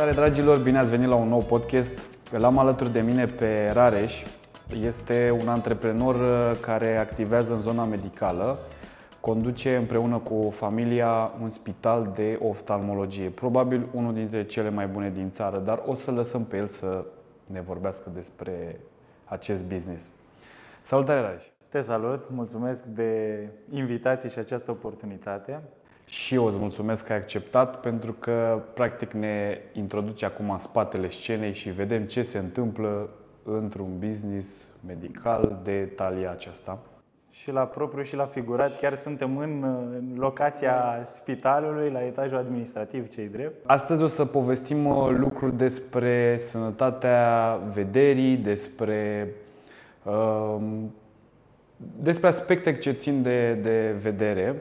[0.00, 1.92] Salutare dragilor, bine ați venit la un nou podcast.
[2.32, 4.22] Îl am alături de mine pe Rareș.
[4.82, 8.58] Este un antreprenor uh, care activează în zona medicală.
[9.20, 13.28] Conduce împreună cu familia un spital de oftalmologie.
[13.28, 17.04] Probabil unul dintre cele mai bune din țară, dar o să lăsăm pe el să
[17.46, 18.80] ne vorbească despre
[19.24, 20.10] acest business.
[20.82, 21.44] Salutare, Rareș!
[21.68, 25.62] Te salut, mulțumesc de invitație și această oportunitate.
[26.10, 31.10] Și eu îți mulțumesc că ai acceptat pentru că practic ne introduce acum în spatele
[31.10, 33.08] scenei și vedem ce se întâmplă
[33.42, 34.48] într-un business
[34.86, 36.78] medical de talia aceasta.
[37.30, 43.08] Și la propriu și la figurat, chiar suntem în, în locația spitalului, la etajul administrativ,
[43.08, 43.66] cei drept.
[43.66, 49.28] Astăzi o să povestim uh, lucruri despre sănătatea vederii, despre,
[50.02, 50.56] uh,
[52.00, 54.56] despre aspecte ce țin de, de vedere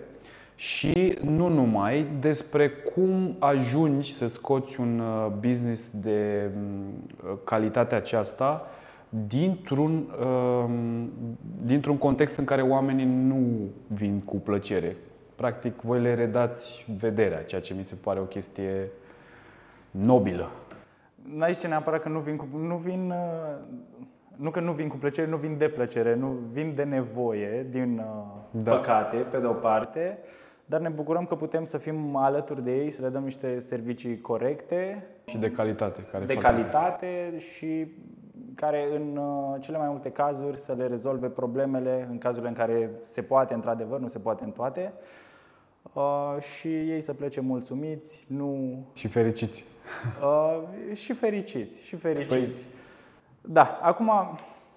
[0.59, 6.93] și nu numai, despre cum ajungi să scoți un uh, business de mm,
[7.43, 8.67] calitatea aceasta
[9.09, 11.09] dintr-un, um,
[11.61, 14.95] dintr-un context în care oamenii nu vin cu plăcere.
[15.35, 18.87] Practic, voi le redați vederea, ceea ce mi se pare o chestie
[19.91, 20.51] nobilă.
[21.35, 23.57] N-ai zice neapărat că nu vin cu, nu vin, uh,
[24.35, 27.97] nu că nu vin cu plăcere, nu vin de plăcere, nu vin de nevoie, din
[27.97, 28.75] uh, da.
[28.75, 30.17] păcate, pe de o parte,
[30.69, 34.21] dar ne bucurăm că putem să fim alături de ei, să le dăm niște servicii
[34.21, 35.05] corecte.
[35.25, 36.01] Și de calitate.
[36.11, 37.87] Care de calitate și
[38.55, 42.89] care în uh, cele mai multe cazuri să le rezolve problemele în cazurile în care
[43.03, 44.93] se poate într-adevăr, nu se poate în toate.
[45.93, 48.79] Uh, și ei să plece mulțumiți, nu...
[48.93, 49.63] Și fericiți.
[50.21, 52.63] Uh, și fericiți, și fericiți.
[52.63, 53.51] Păi...
[53.53, 54.11] Da, acum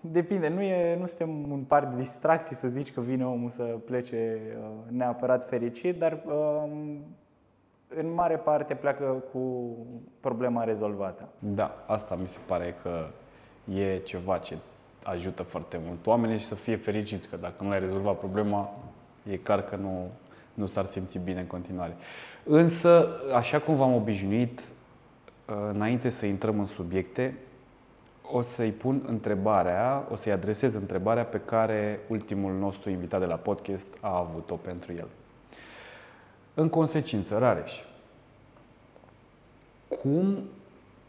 [0.04, 3.62] Depinde, nu, e, nu suntem un par de distracții să zici că vine omul să
[3.62, 7.04] plece uh, neapărat fericit, dar um,
[7.88, 9.76] în mare parte pleacă cu
[10.20, 11.28] problema rezolvată.
[11.38, 13.06] Da, asta mi se pare că
[13.74, 14.56] e ceva ce
[15.04, 18.74] ajută foarte mult oamenii și să fie fericiți, că dacă nu le-ai rezolvat problema,
[19.30, 20.10] e clar că nu,
[20.54, 21.96] nu s-ar simți bine în continuare.
[22.44, 27.34] Însă, așa cum v-am obișnuit, uh, înainte să intrăm în subiecte,
[28.32, 33.34] o să-i pun întrebarea, o să-i adresez întrebarea pe care ultimul nostru invitat de la
[33.34, 35.08] podcast a avut-o pentru el.
[36.54, 37.80] În consecință, Rareș,
[39.88, 40.38] cum,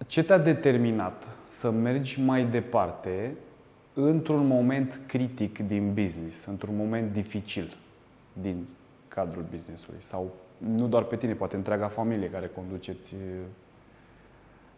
[0.07, 3.35] ce te-a determinat să mergi mai departe
[3.93, 7.77] într-un moment critic din business, într-un moment dificil
[8.41, 8.65] din
[9.07, 9.99] cadrul businessului?
[10.01, 13.19] Sau nu doar pe tine, poate întreaga familie care conduceți uh,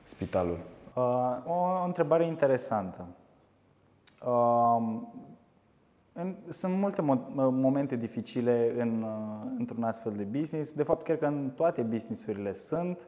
[0.04, 0.58] spitalul?
[0.96, 3.08] Uh, o întrebare interesantă.
[4.26, 5.02] Uh,
[6.48, 7.02] sunt multe
[7.36, 10.72] momente dificile în, uh, într-un astfel de business.
[10.72, 13.08] De fapt, cred că în toate businessurile sunt.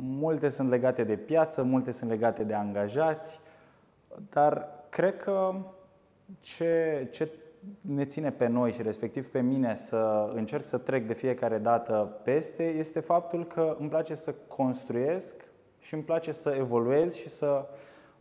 [0.00, 3.40] Multe sunt legate de piață, multe sunt legate de angajați,
[4.30, 5.54] dar cred că
[6.40, 7.32] ce, ce
[7.80, 12.20] ne ține pe noi și respectiv pe mine să încerc să trec de fiecare dată
[12.22, 15.48] peste este faptul că îmi place să construiesc
[15.80, 17.66] și îmi place să evoluez și să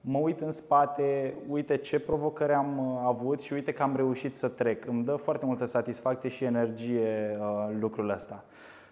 [0.01, 4.37] mă uit în spate, uite ce provocări am uh, avut și uite că am reușit
[4.37, 4.85] să trec.
[4.85, 8.43] Îmi dă foarte multă satisfacție și energie uh, lucrul ăsta.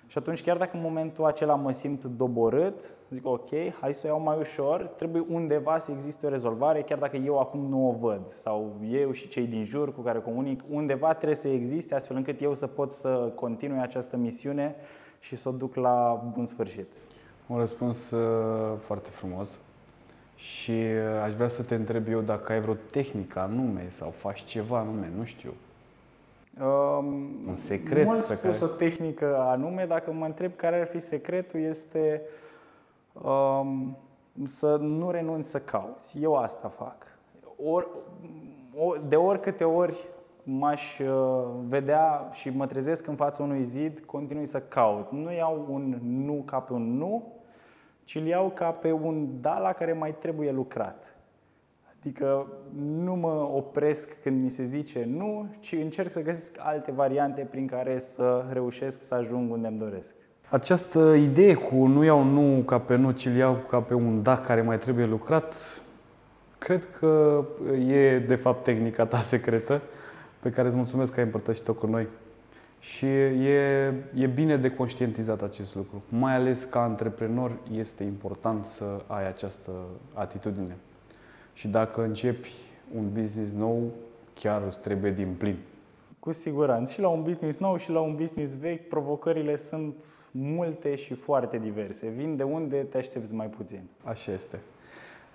[0.08, 3.50] Și atunci, chiar dacă în momentul acela mă simt doborât, zic ok,
[3.80, 7.40] hai să o iau mai ușor, trebuie undeva să existe o rezolvare, chiar dacă eu
[7.40, 11.36] acum nu o văd, sau eu și cei din jur cu care comunic, undeva trebuie
[11.36, 14.76] să existe astfel încât eu să pot să continui această misiune
[15.20, 16.88] și să o duc la bun sfârșit.
[17.48, 19.48] Un răspuns uh, foarte frumos
[20.36, 24.44] și uh, aș vrea să te întreb eu dacă ai vreo tehnică anume sau faci
[24.44, 25.54] ceva anume, nu știu.
[26.62, 27.06] Um,
[27.48, 28.72] un secret mult pe spus care...
[28.72, 32.22] o tehnică anume, dacă mă întreb care ar fi secretul, este
[33.14, 33.98] um,
[34.46, 36.22] să nu renunți să cauți.
[36.22, 36.96] Eu asta fac.
[37.64, 37.88] Or,
[39.08, 40.08] de oricâte ori
[40.46, 45.12] m-aș uh, vedea și mă trezesc în fața unui zid, continui să caut.
[45.12, 47.34] Nu iau un nu ca pe un nu,
[48.04, 51.16] ci îl iau ca pe un da la care mai trebuie lucrat.
[52.00, 52.48] Adică
[52.86, 57.68] nu mă opresc când mi se zice nu, ci încerc să găsesc alte variante prin
[57.68, 60.16] care să reușesc să ajung unde îmi doresc.
[60.50, 64.24] Această idee cu nu iau nu ca pe nu, ci îl iau ca pe un
[64.24, 65.54] da care mai trebuie lucrat,
[66.58, 67.44] cred că
[67.88, 69.82] e de fapt tehnica ta secretă
[70.46, 72.08] pe care îți mulțumesc că ai împărtășit-o cu noi.
[72.80, 76.04] Și e, e bine de conștientizat acest lucru.
[76.10, 79.72] Mai ales ca antreprenor este important să ai această
[80.14, 80.78] atitudine.
[81.54, 82.52] Și dacă începi
[82.96, 83.92] un business nou,
[84.34, 85.58] chiar îți trebuie din plin.
[86.20, 86.92] Cu siguranță.
[86.92, 91.58] Și la un business nou și la un business vechi, provocările sunt multe și foarte
[91.58, 92.08] diverse.
[92.08, 93.82] Vin de unde te aștepți mai puțin.
[94.04, 94.60] Așa este.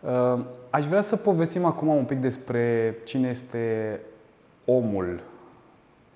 [0.02, 4.00] Uh, aș vrea să povestim acum un pic despre cine este
[4.76, 5.20] omul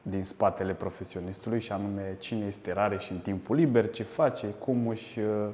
[0.03, 4.89] din spatele profesionistului și anume cine este rare și în timpul liber, ce face, cum
[4.89, 5.49] își uh,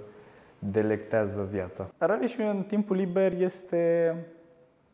[0.59, 1.89] delectează viața.
[1.99, 4.15] Rareș în timpul liber este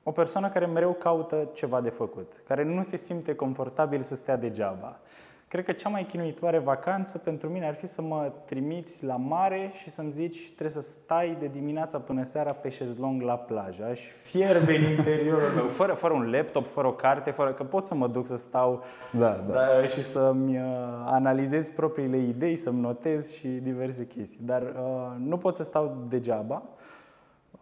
[0.02, 4.36] o persoană care mereu caută ceva de făcut, care nu se simte confortabil să stea
[4.36, 5.00] degeaba.
[5.48, 9.70] Cred că cea mai chinuitoare vacanță pentru mine ar fi să mă trimiți la mare
[9.74, 13.84] și să-mi zici trebuie să stai de dimineața până seara pe șezlong la plajă.
[13.84, 17.86] Aș fierbe în interiorul meu, fără, fără un laptop, fără o carte, fără că pot
[17.86, 19.52] să mă duc să stau da, da.
[19.52, 20.64] Da, și să-mi uh,
[21.04, 24.40] analizez propriile idei, să-mi notez și diverse chestii.
[24.42, 26.62] Dar uh, nu pot să stau degeaba.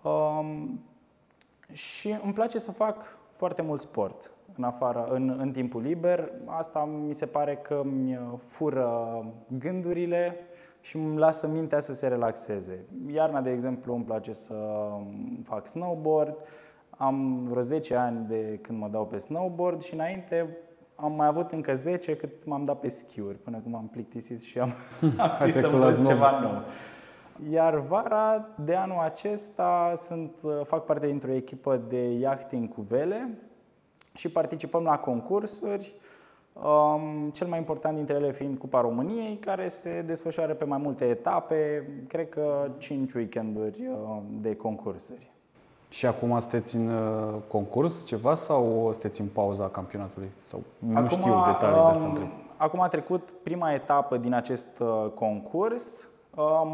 [0.02, 0.80] Um,
[1.72, 6.30] și îmi place să fac foarte mult sport în, afară, în, în timpul liber.
[6.46, 9.24] Asta mi se pare că îmi fură
[9.58, 10.36] gândurile
[10.80, 12.84] și îmi lasă mintea să se relaxeze.
[13.12, 14.54] Iarna, de exemplu, îmi place să
[15.42, 16.36] fac snowboard.
[16.90, 20.58] Am vreo 10 ani de când mă dau pe snowboard și înainte
[20.94, 24.58] am mai avut încă 10 cât m-am dat pe schiuri, până când m-am plictisit și
[24.58, 24.72] am,
[25.18, 26.62] am zis să învăț ceva nou.
[27.50, 33.38] Iar vara de anul acesta sunt, fac parte dintr-o echipă de yachting cu vele
[34.14, 35.94] și participăm la concursuri,
[36.52, 41.04] um, cel mai important dintre ele fiind Cupa României, care se desfășoară pe mai multe
[41.04, 45.32] etape, cred că 5 weekenduri uh, de concursuri.
[45.88, 50.30] Și acum sunteți în uh, concurs ceva sau sunteți în pauza campionatului?
[50.42, 52.28] Sau nu acum, știu detalii um, de asta întreb.
[52.56, 56.08] Acum a trecut prima etapă din acest uh, concurs,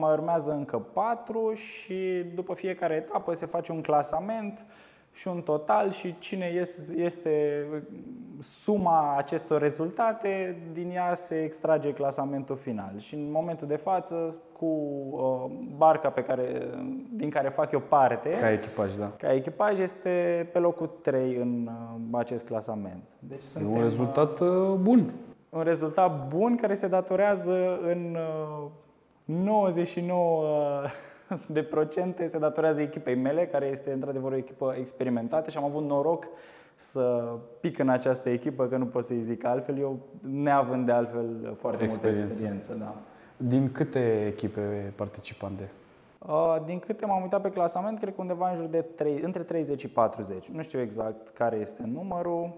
[0.00, 4.64] mai urmează încă patru și după fiecare etapă se face un clasament
[5.12, 6.64] și un total și cine
[6.96, 7.66] este
[8.38, 12.98] suma acestor rezultate, din ea se extrage clasamentul final.
[12.98, 15.44] Și în momentul de față, cu uh,
[15.76, 16.68] barca pe care,
[17.12, 19.12] din care fac eu parte, ca echipaj, da.
[19.18, 21.70] Ca echipaj este pe locul 3 în
[22.12, 23.08] uh, acest clasament.
[23.18, 25.12] Deci suntem, un rezultat uh, bun.
[25.48, 28.16] Un rezultat bun care se datorează în
[29.24, 30.44] 99
[31.46, 35.84] de procente se datorează echipei mele, care este într-adevăr o echipă experimentată și am avut
[35.84, 36.26] noroc
[36.74, 41.54] să pic în această echipă, că nu pot să-i zic altfel, eu neavând de altfel
[41.54, 42.22] foarte experiență.
[42.22, 42.74] multă experiență.
[42.78, 42.94] Da.
[43.36, 45.70] Din câte echipe participante?
[46.64, 49.80] Din câte m-am uitat pe clasament, cred că undeva în jur de 3, între 30
[49.80, 50.48] și 40.
[50.48, 52.52] Nu știu exact care este numărul.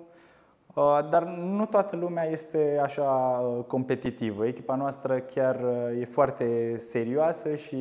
[0.74, 4.46] Uh, dar nu toată lumea este așa uh, competitivă.
[4.46, 7.76] Echipa noastră chiar uh, e foarte serioasă și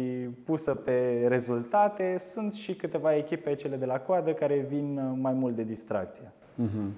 [0.46, 2.16] pusă pe rezultate.
[2.18, 6.32] Sunt și câteva echipe, cele de la coadă, care vin mai mult de distracție.
[6.64, 6.90] Mm-hmm.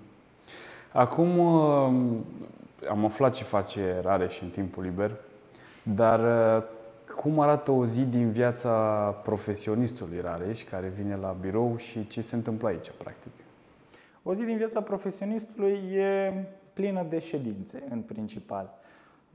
[0.92, 1.40] Acum
[2.90, 5.12] am aflat ce face rareș și în timpul liber,
[5.84, 6.20] dar
[7.16, 8.72] cum arată o zi din viața
[9.24, 13.32] profesionistului Rareș care vine la birou și ce se întâmplă aici, practic?
[14.24, 16.34] O zi din viața profesionistului e
[16.74, 18.80] plină de ședințe, în principal.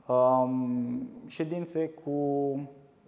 [0.06, 2.10] Um, ședințe cu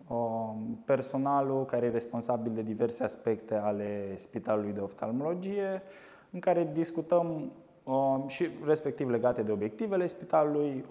[0.09, 5.82] um, personalul care e responsabil de diverse aspecte ale Spitalului de Oftalmologie,
[6.31, 7.53] în care discutăm
[7.84, 10.84] um, și respectiv legate de obiectivele spitalului,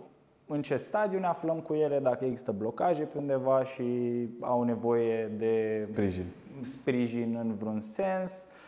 [0.47, 3.83] în ce stadiu ne aflăm cu ele, dacă există blocaje pe undeva și
[4.39, 6.25] au nevoie de sprijin,
[6.61, 8.45] sprijin în vreun sens.
[8.47, 8.67] Uh,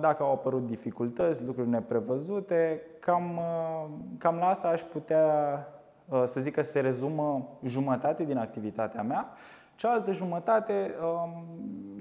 [0.00, 5.66] dacă au apărut dificultăți, lucruri neprevăzute, cam, uh, cam la asta aș putea
[6.08, 9.28] uh, să zic că se rezumă jumătate din activitatea mea.
[9.74, 11.44] Cealaltă jumătate um,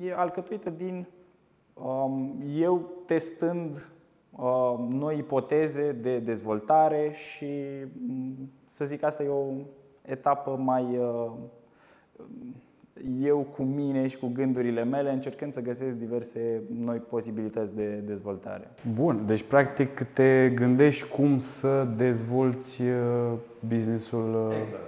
[0.07, 1.07] e alcătuită din
[1.74, 3.89] um, eu testând
[4.89, 7.45] noi ipoteze de dezvoltare și
[8.07, 9.45] mm, să zic asta e o
[10.01, 11.00] etapă mai
[13.22, 18.72] eu cu mine și cu gândurile mele, încercând să găsesc diverse noi posibilități de dezvoltare.
[18.94, 22.89] Bun, deci practic te gândești cum să dezvolți uh,
[23.68, 24.82] businessul uh, exact.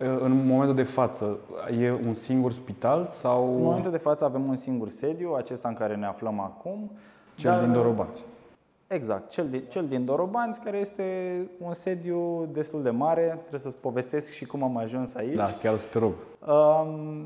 [0.00, 1.38] Uh, în momentul de față.
[1.80, 3.54] E un singur spital sau...
[3.54, 6.90] În momentul de față avem un singur sediu, acesta în care ne aflăm acum.
[7.36, 7.64] Cel dar...
[7.64, 8.24] din Dorobanți.
[8.86, 11.04] Exact, cel din, cel din Dorobanți, care este
[11.58, 13.36] un sediu destul de mare.
[13.38, 15.34] Trebuie să-ți povestesc și cum am ajuns aici.
[15.34, 16.12] Da, chiar o să te rog.
[16.46, 17.24] Um, Uh,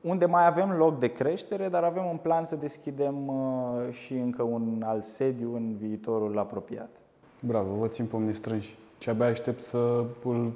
[0.00, 4.42] unde mai avem loc de creștere, dar avem un plan să deschidem uh, și încă
[4.42, 6.88] un alt sediu în viitorul apropiat.
[7.40, 10.52] Bravo, vă țin pomni strânși și abia aștept să îl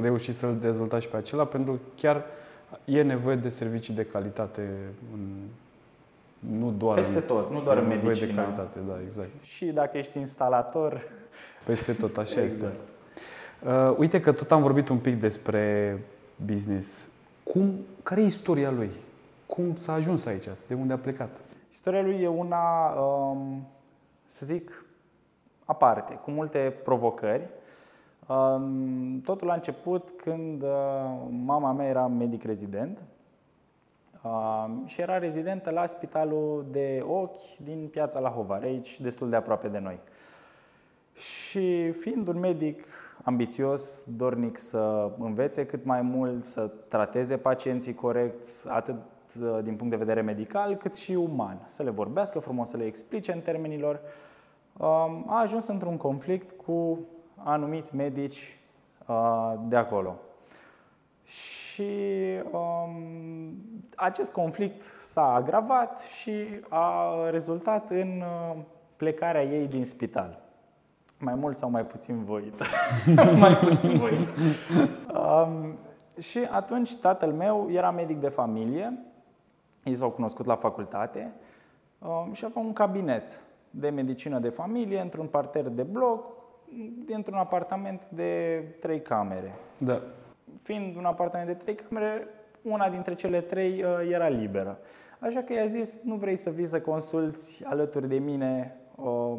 [0.00, 2.24] reușiți să-l dezvoltați pe acela, pentru că chiar
[2.84, 4.70] e nevoie de servicii de calitate
[5.12, 5.20] în
[6.58, 8.32] Nu doar Peste în, tot, nu doar în nevoie medicină.
[8.32, 9.28] de calitate, da, exact.
[9.42, 11.02] Și dacă ești instalator,
[11.64, 12.72] Peste tot, așa Exact.
[13.62, 13.70] este.
[13.90, 15.98] Uh, uite că tot am vorbit un pic despre
[16.44, 17.08] business.
[17.44, 18.90] Cum, care e istoria lui?
[19.46, 20.48] Cum s-a ajuns aici?
[20.66, 21.30] De unde a plecat?
[21.70, 23.66] Istoria lui e una, um,
[24.26, 24.84] să zic,
[25.64, 27.48] aparte, cu multe provocări.
[28.26, 30.68] Um, Totul a început când uh,
[31.44, 32.98] mama mea era medic rezident
[34.22, 39.36] um, și era rezidentă la spitalul de ochi din piața la Hovar, aici destul de
[39.36, 39.98] aproape de noi.
[41.14, 42.84] Și fiind un medic
[43.24, 48.96] ambițios, dornic să învețe cât mai mult, să trateze pacienții corect, atât
[49.40, 51.64] uh, din punct de vedere medical, cât și uman.
[51.66, 54.00] Să le vorbească frumos, să le explice în termenilor.
[54.78, 56.98] Um, A ajuns într-un conflict cu
[57.36, 58.58] anumiți medici
[59.06, 60.16] uh, de acolo.
[61.24, 61.92] Și
[62.52, 62.90] um,
[63.96, 68.56] acest conflict s-a agravat și a rezultat în uh,
[68.96, 70.43] plecarea ei din spital.
[71.24, 72.54] Mai mult sau mai puțin voit.
[73.38, 74.28] mai puțin voit.
[75.14, 75.78] Um,
[76.18, 78.98] și atunci tatăl meu era medic de familie,
[79.84, 81.32] ei s-au cunoscut la facultate
[81.98, 83.40] um, și avea un cabinet
[83.70, 86.26] de medicină de familie într-un parter de bloc,
[87.04, 89.54] dintr-un apartament de trei camere.
[89.78, 90.02] Da.
[90.62, 92.26] Fiind un apartament de trei camere,
[92.62, 94.78] una dintre cele trei uh, era liberă.
[95.18, 99.38] Așa că i-a zis, nu vrei să vii să consulți alături de mine uh,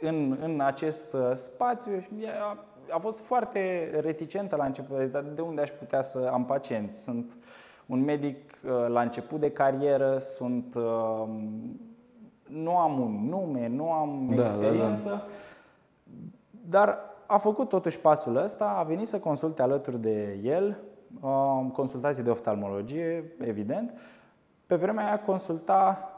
[0.00, 5.10] în, în acest uh, spațiu și ea a fost foarte reticentă la început, a zis,
[5.10, 7.02] dar de unde aș putea să am pacienți?
[7.02, 7.36] Sunt
[7.86, 11.28] un medic uh, la început de carieră, sunt, uh,
[12.46, 14.48] nu am un nume, nu am Da, da, da.
[14.48, 15.22] experiență,
[16.68, 20.78] dar a făcut totuși pasul ăsta, a venit să consulte alături de el,
[21.20, 23.98] uh, consultații de oftalmologie, evident.
[24.66, 26.09] Pe vremea aia consulta uh,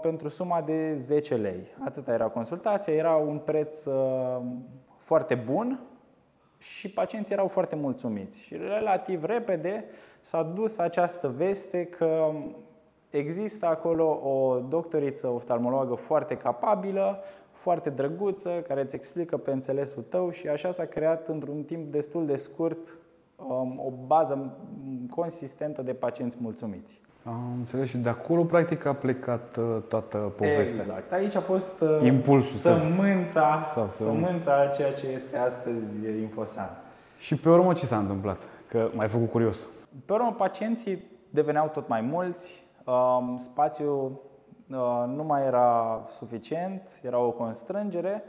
[0.00, 1.66] pentru suma de 10 lei.
[1.84, 4.40] Atâta era consultația, era un preț uh,
[4.96, 5.80] foarte bun
[6.58, 8.42] și pacienții erau foarte mulțumiți.
[8.42, 9.84] Și relativ repede
[10.20, 12.30] s-a dus această veste că
[13.10, 20.30] există acolo o doctoriță oftalmologă foarte capabilă, foarte drăguță, care îți explică pe înțelesul tău
[20.30, 22.96] și așa s-a creat într-un timp destul de scurt
[23.36, 24.56] um, o bază
[25.10, 27.00] consistentă de pacienți mulțumiți.
[27.28, 30.80] Am înțeles și de acolo, practic, a plecat uh, toată povestea.
[30.80, 31.12] Exact.
[31.12, 32.82] Aici a fost uh, Impulsul, să zic.
[32.94, 36.70] sămânța, Sau să- sămânța a ceea ce este astăzi Infosan.
[37.18, 38.40] Și pe urmă ce s-a întâmplat?
[38.68, 39.58] Că m-ai făcut curios.
[40.04, 44.12] Pe urmă, pacienții deveneau tot mai mulți, um, spațiul
[44.70, 48.22] uh, nu mai era suficient, era o constrângere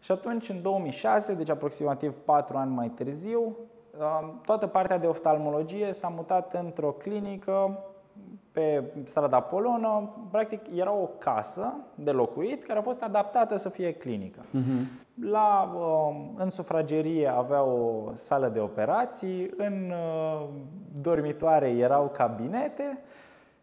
[0.00, 5.92] și atunci, în 2006, deci aproximativ 4 ani mai târziu, um, toată partea de oftalmologie
[5.92, 7.78] s-a mutat într-o clinică
[8.54, 10.10] pe strada Polonă.
[10.30, 14.40] Practic, era o casă de locuit care a fost adaptată să fie clinică.
[15.22, 20.48] La, um, în sufragerie avea o sală de operații, în uh,
[21.00, 22.98] dormitoare erau cabinete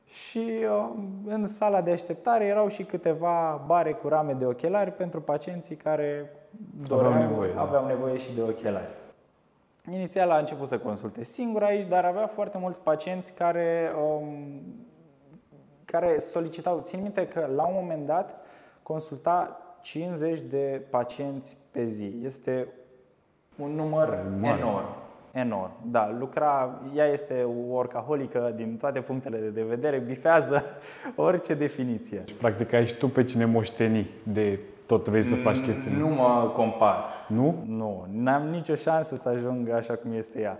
[0.06, 0.90] și uh,
[1.26, 6.36] în sala de așteptare erau și câteva bare cu rame de ochelari pentru pacienții care
[6.84, 7.62] Aveau doreau, nevoie, da.
[7.62, 9.00] aveau nevoie și de ochelari.
[9.90, 14.62] Inițial a început să consulte singur aici, dar avea foarte mulți pacienți care, um,
[15.86, 16.80] care solicitau.
[16.80, 18.46] Țin minte că la un moment dat
[18.84, 22.20] consulta 50 de pacienți pe zi.
[22.24, 22.68] Este
[23.56, 24.10] un număr
[24.40, 24.60] Mare.
[24.60, 24.86] enorm.
[25.32, 25.72] Enorm.
[25.92, 30.64] Da, lucra, ea este workaholică din toate punctele de vedere, bifează
[31.16, 32.24] orice definiție.
[32.26, 34.60] Și practic ai și tu pe cine moșteni de
[34.96, 35.92] tot vrei să faci chestii.
[35.92, 37.04] Nu mă compar.
[37.28, 37.64] Nu?
[37.66, 40.60] Nu, n-am nicio șansă să ajung așa cum este ea.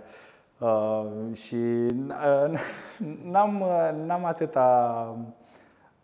[0.58, 2.60] Uh, și uh,
[3.32, 5.06] n-am, uh, n-am atâta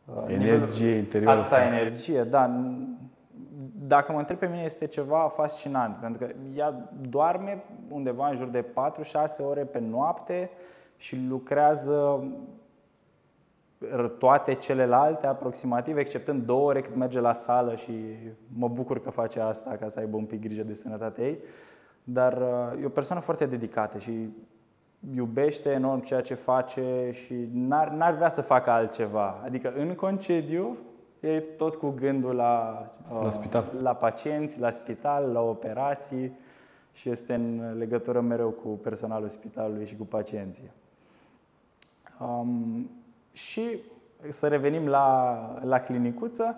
[0.05, 1.41] uh, Energie nivelul- interioară.
[1.41, 2.51] Atâta energie, da.
[3.87, 8.47] Dacă mă întreb pe mine, este ceva fascinant, pentru că ea doarme undeva în jur
[8.47, 8.65] de 4-6
[9.49, 10.51] ore pe noapte
[10.97, 12.25] și lucrează
[14.19, 17.93] toate celelalte aproximativ, exceptând două ore cât merge la sală și
[18.57, 21.39] mă bucur că face asta ca să aibă un pic grijă de sănătatea ei.
[22.05, 24.29] Dar uh, e o persoană foarte dedicată și
[25.15, 29.41] iubește enorm ceea ce face și n-ar, n-ar vrea să facă altceva.
[29.45, 30.77] Adică în concediu
[31.21, 33.73] e tot cu gândul la, uh, La spital.
[33.83, 36.39] la pacienți, la spital, la operații
[36.93, 40.71] și este în legătură mereu cu personalul spitalului și cu pacienții.
[42.21, 42.91] Um,
[43.39, 43.79] și
[44.29, 46.57] să revenim la, la clinicuță,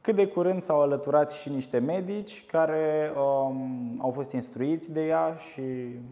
[0.00, 5.34] cât de curând s-au alăturat și niște medici care um, au fost instruiți de ea
[5.34, 5.62] și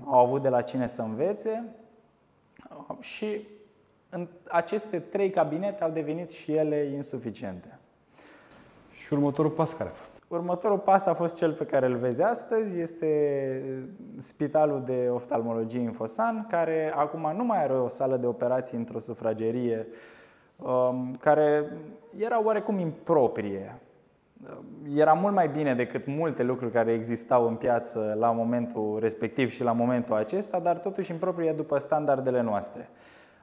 [0.04, 1.64] au avut de la cine să învețe.
[2.88, 3.46] Um, și
[4.08, 7.78] în aceste trei cabinete au devenit și ele insuficiente.
[9.12, 10.22] Și următorul pas care a fost?
[10.28, 16.46] Următorul pas a fost cel pe care îl vezi astăzi, este Spitalul de Oftalmologie Infosan,
[16.50, 19.86] care acum nu mai are o sală de operații într-o sufragerie,
[20.56, 21.72] um, care
[22.18, 23.80] era oarecum improprie.
[24.94, 29.62] Era mult mai bine decât multe lucruri care existau în piață la momentul respectiv și
[29.62, 32.88] la momentul acesta, dar totuși improprie după standardele noastre.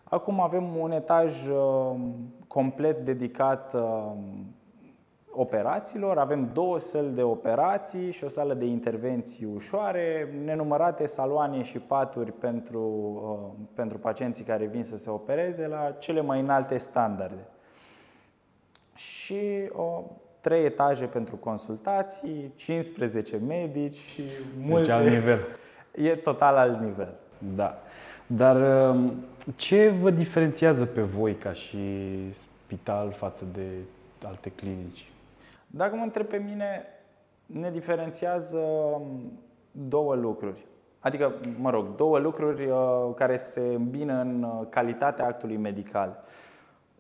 [0.04, 2.14] Acum avem un etaj um,
[2.48, 4.54] complet dedicat um,
[5.32, 6.18] operațiilor.
[6.18, 12.32] Avem două săli de operații și o sală de intervenții ușoare, nenumărate saloane și paturi
[12.32, 12.82] pentru,
[13.60, 17.48] uh, pentru pacienții care vin să se opereze la cele mai înalte standarde.
[18.96, 20.04] Și o,
[20.40, 24.24] trei etaje pentru consultații, 15 medici și
[24.62, 24.82] multe...
[24.82, 25.40] Deci alt nivel.
[25.92, 27.14] E total alt nivel.
[27.56, 27.82] Da.
[28.28, 31.78] Dar um, ce vă diferențiază pe voi ca și
[32.34, 33.66] spital față de
[34.24, 35.12] alte clinici?
[35.72, 36.84] Dacă mă întreb pe mine,
[37.46, 38.62] ne diferențiază
[39.72, 40.68] două lucruri.
[41.00, 46.24] Adică, mă rog, două lucruri uh, care se îmbină în uh, calitatea actului medical.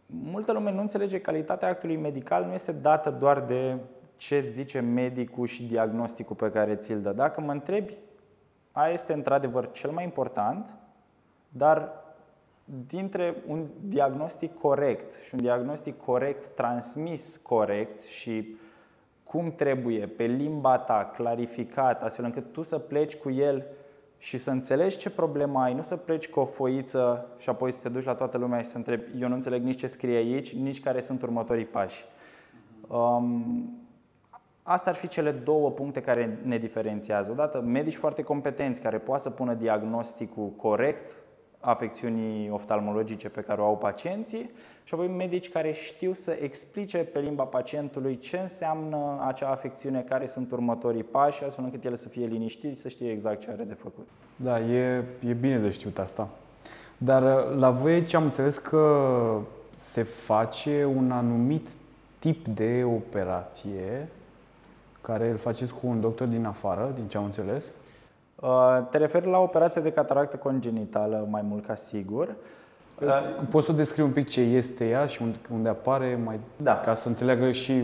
[0.05, 3.77] Multă lume nu înțelege calitatea actului medical nu este dată doar de
[4.15, 7.11] ce zice medicul și diagnosticul pe care ți-l dă.
[7.11, 7.97] Dacă mă întrebi,
[8.71, 10.75] aia este într-adevăr cel mai important,
[11.49, 11.91] dar
[12.87, 18.55] dintre un diagnostic corect și un diagnostic corect transmis corect și
[19.23, 23.65] cum trebuie, pe limba ta, clarificat, astfel încât tu să pleci cu el
[24.17, 27.79] și să înțelegi ce problemă ai, nu să pleci cu o foiță și apoi să
[27.81, 30.55] te duci la toată lumea și să întrebi eu nu înțeleg nici ce scrie aici,
[30.55, 32.05] nici care sunt următorii pași.
[32.87, 33.73] Um,
[34.63, 37.31] Asta ar fi cele două puncte care ne diferențiază.
[37.31, 41.19] Odată, medici foarte competenți care poate să pună diagnosticul corect
[41.59, 44.51] afecțiunii oftalmologice pe care o au pacienții
[44.83, 50.25] și apoi medici care știu să explice pe limba pacientului ce înseamnă acea afecțiune, care
[50.25, 53.63] sunt următorii pași, astfel încât el să fie liniștit și să știe exact ce are
[53.63, 54.07] de făcut.
[54.35, 56.29] Da, e, e bine de știut asta.
[56.97, 59.41] Dar uh, la voi ce am înțeles că
[59.91, 61.67] se face un anumit
[62.19, 64.07] tip de operație
[65.01, 67.65] care îl faceți cu un doctor din afară, din ce am înțeles?
[68.39, 72.35] Uh, te referi la operația de cataractă congenitală mai mult ca sigur.
[73.01, 73.09] Uh,
[73.49, 75.21] Poți să descrii un pic ce este ea și
[75.53, 76.79] unde apare, mai, da.
[76.79, 77.83] ca să înțeleagă și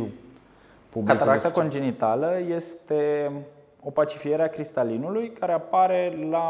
[0.90, 1.18] publicul.
[1.18, 3.32] Cataracta congenitală este
[3.84, 6.44] o pacifiere a cristalinului care apare la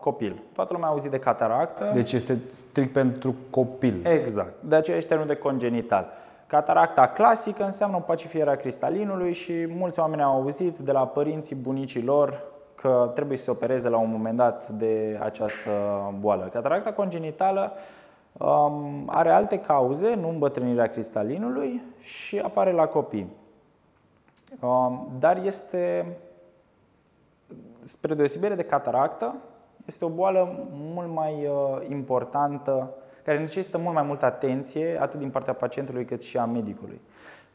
[0.00, 0.42] copil.
[0.52, 1.90] Toată lumea a auzit de cataractă.
[1.94, 4.06] Deci este strict pentru copil.
[4.06, 4.62] Exact.
[4.62, 6.08] De aceea este termenul de congenital.
[6.46, 11.56] Cataracta clasică înseamnă o pacifiere a cristalinului și mulți oameni au auzit de la părinții
[11.56, 12.54] bunicii lor
[12.86, 15.70] că trebuie să se opereze la un moment dat de această
[16.18, 16.48] boală.
[16.52, 17.72] Cataracta congenitală
[18.32, 23.32] um, are alte cauze, nu îmbătrânirea cristalinului și apare la copii.
[24.60, 26.16] Um, dar este,
[27.82, 29.34] spre deosebire de cataractă,
[29.84, 32.94] este o boală mult mai uh, importantă,
[33.24, 37.00] care necesită mult mai multă atenție, atât din partea pacientului cât și a medicului.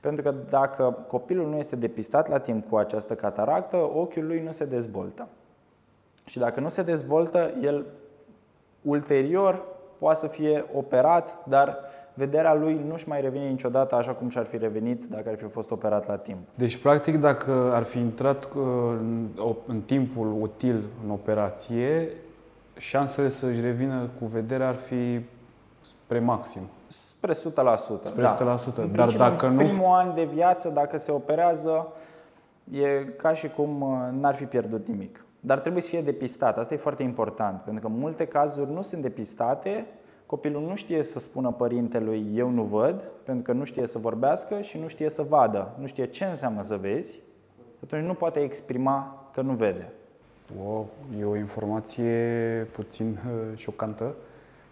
[0.01, 4.51] Pentru că dacă copilul nu este depistat la timp cu această cataractă, ochiul lui nu
[4.51, 5.27] se dezvoltă.
[6.25, 7.85] Și dacă nu se dezvoltă, el
[8.81, 9.63] ulterior
[9.97, 11.77] poate să fie operat, dar
[12.13, 15.71] vederea lui nu-și mai revine niciodată așa cum și-ar fi revenit dacă ar fi fost
[15.71, 16.39] operat la timp.
[16.55, 22.07] Deci, practic, dacă ar fi intrat uh, în timpul util în operație,
[22.77, 25.19] șansele să-și revină cu vederea ar fi
[25.81, 26.61] spre maxim.
[26.87, 27.35] Spre 100%.
[27.35, 28.23] Spre 100%.
[28.23, 28.37] Da.
[28.75, 29.57] În Dar dacă în nu...
[29.57, 31.87] primul an de viață, dacă se operează,
[32.71, 35.25] e ca și cum uh, n-ar fi pierdut nimic.
[35.39, 36.57] Dar trebuie să fie depistat.
[36.57, 39.85] Asta e foarte important, pentru că multe cazuri nu sunt depistate.
[40.25, 44.61] Copilul nu știe să spună părintelui eu nu văd, pentru că nu știe să vorbească
[44.61, 45.75] și nu știe să vadă.
[45.79, 47.19] Nu știe ce înseamnă să vezi.
[47.83, 49.89] Atunci nu poate exprima că nu vede.
[50.63, 50.87] Wow,
[51.19, 54.15] e o informație puțin uh, șocantă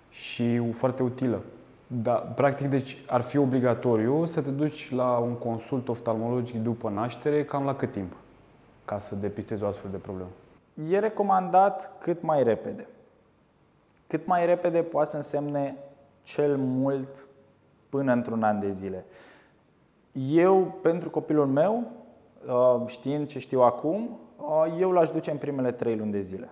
[0.10, 1.42] și foarte utilă.
[1.88, 7.46] Da, practic, deci ar fi obligatoriu să te duci la un consult oftalmologic după naștere,
[7.46, 8.14] cam la cât timp,
[8.86, 10.30] ca să depistezi o astfel de problemă?
[10.90, 12.88] E recomandat cât mai repede.
[14.08, 15.76] Cât mai repede poate să însemne
[16.24, 17.28] cel mult
[17.90, 19.06] până într-un an de zile.
[20.32, 21.92] Eu, pentru copilul meu,
[22.48, 26.50] uh, știind ce știu acum, uh, eu l-aș duce în primele trei luni de zile.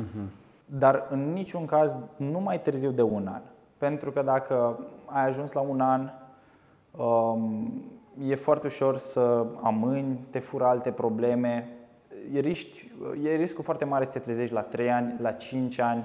[0.00, 0.43] Uh-huh.
[0.64, 3.42] Dar în niciun caz nu mai târziu de un an.
[3.78, 6.10] Pentru că dacă ai ajuns la un an,
[6.90, 7.82] um,
[8.26, 11.68] e foarte ușor să amâni, te fură alte probleme,
[12.32, 12.68] e, risc,
[13.22, 16.04] e riscul foarte mare să te trezești la 3 ani, la 5 ani.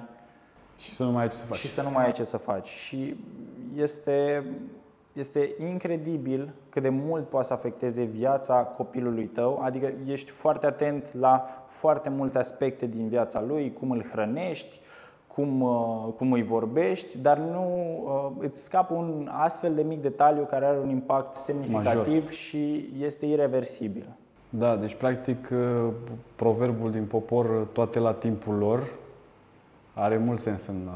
[0.78, 1.58] Și să nu mai ai ce să faci.
[1.58, 2.68] Și să nu mai ai ce să faci.
[2.68, 3.16] Și
[3.76, 4.46] este,
[5.14, 11.14] este incredibil cât de mult poate să afecteze viața copilului tău, adică ești foarte atent
[11.14, 14.80] la foarte multe aspecte din viața lui, cum îl hrănești,
[15.28, 17.64] cum, uh, cum îi vorbești, dar nu
[18.06, 22.32] uh, îți scapă un astfel de mic detaliu care are un impact semnificativ Major.
[22.32, 24.06] și este irreversibil.
[24.50, 25.94] Da, deci practic uh,
[26.36, 28.84] proverbul din popor toate la timpul lor
[29.94, 30.90] are mult sens în,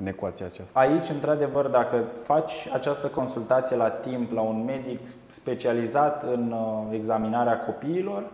[0.00, 0.80] în ecuația aceasta.
[0.80, 6.54] Aici, într-adevăr, dacă faci această consultație la timp la un medic specializat în
[6.92, 8.24] examinarea copiilor,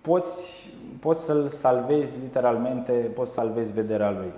[0.00, 0.68] poți
[1.00, 4.32] poți să-l salvezi literalmente, poți să salvezi vederea lui.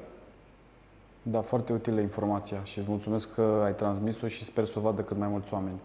[1.22, 5.02] Da, foarte utilă informația și îți mulțumesc că ai transmis-o și sper să o vadă
[5.02, 5.81] cât mai mulți oameni.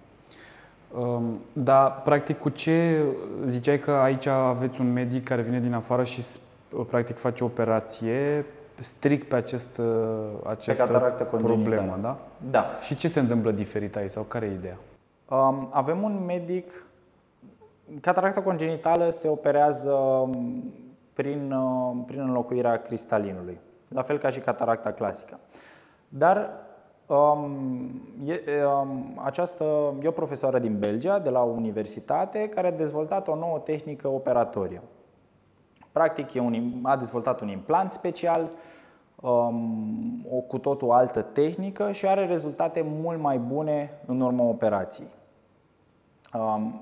[1.00, 3.04] Um, da, practic cu ce
[3.48, 6.26] ziceai că aici aveți un medic care vine din afară și
[6.88, 8.46] practic face operație
[8.80, 9.82] strict pe acest,
[10.44, 12.18] această pe cataractă problemă, da?
[12.52, 12.66] Da.
[12.82, 14.78] Și ce se întâmplă diferit aici sau care e ideea?
[15.30, 16.88] Um, avem un medic
[18.02, 20.74] Cataracta congenitală se operează um,
[21.14, 25.40] prin, uh, prin înlocuirea cristalinului, la fel ca și cataracta clasică.
[26.10, 26.52] Dar
[27.06, 28.42] um, e,
[28.82, 33.36] um, această, e o profesoară din Belgia, de la o universitate, care a dezvoltat o
[33.36, 34.82] nouă tehnică operatorie.
[35.98, 38.50] Practic, e un, a dezvoltat un implant special,
[39.16, 45.08] um, o cu totul altă tehnică și are rezultate mult mai bune în urma operației.
[46.34, 46.82] Um,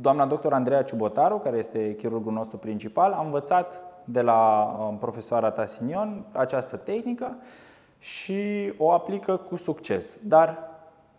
[0.00, 5.50] doamna doctor Andreea Ciubotaru, care este chirurgul nostru principal, a învățat de la um, profesoara
[5.50, 7.36] Tasinion această tehnică
[7.98, 10.18] și o aplică cu succes.
[10.22, 10.58] Dar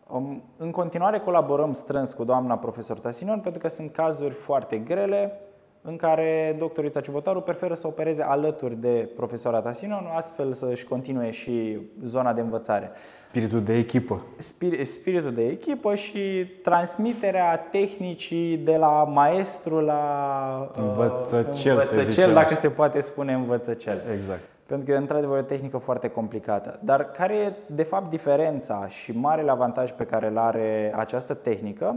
[0.08, 5.42] um, în continuare colaborăm strâns cu doamna profesor Tasinion pentru că sunt cazuri foarte grele
[5.82, 11.80] în care doctorița Ciubotaru preferă să opereze alături de profesoara Tasinion, astfel să-și continue și
[12.04, 12.92] zona de învățare.
[13.30, 14.26] Spiritul de echipă.
[14.38, 22.54] Spir- spiritul de echipă și transmiterea tehnicii de la maestru la uh, învățăcel, învățăcel dacă
[22.54, 24.02] se poate spune învățăcel.
[24.14, 24.42] Exact.
[24.66, 26.80] Pentru că e într-adevăr o tehnică foarte complicată.
[26.84, 31.96] Dar care e de fapt diferența și marele avantaj pe care îl are această tehnică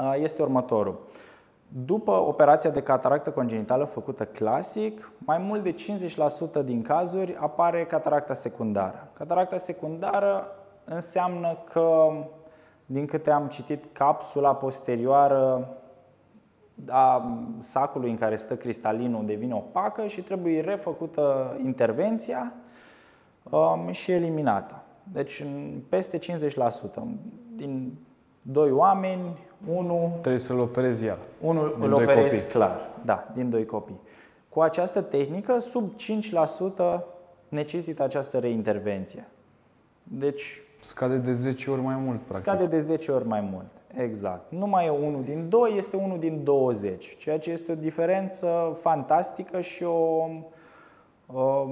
[0.00, 0.98] uh, este următorul.
[1.68, 5.74] După operația de cataractă congenitală făcută clasic, mai mult de
[6.60, 9.08] 50% din cazuri apare cataracta secundară.
[9.12, 10.46] Cataracta secundară
[10.84, 12.08] înseamnă că,
[12.86, 15.68] din câte am citit, capsula posterioară
[16.88, 22.52] a sacului în care stă cristalinul devine opacă și trebuie refăcută intervenția
[23.50, 24.82] um, și eliminată.
[25.12, 25.44] Deci
[25.88, 26.20] peste 50%
[27.54, 27.98] din
[28.52, 29.38] doi oameni,
[29.74, 30.10] unul...
[30.20, 31.18] Trebuie să-l operezi iar.
[31.40, 32.52] Unul îl operezi copii.
[32.52, 34.00] clar, da, din doi copii.
[34.48, 35.92] Cu această tehnică, sub
[36.98, 37.00] 5%
[37.48, 39.28] necesită această reintervenție.
[40.02, 40.60] Deci...
[40.80, 42.52] Scade de 10 ori mai mult, practic.
[42.52, 44.52] Scade de 10 ori mai mult, exact.
[44.52, 48.76] Nu mai e unul din 2, este unul din 20, ceea ce este o diferență
[48.80, 50.28] fantastică și o,
[51.26, 51.66] o,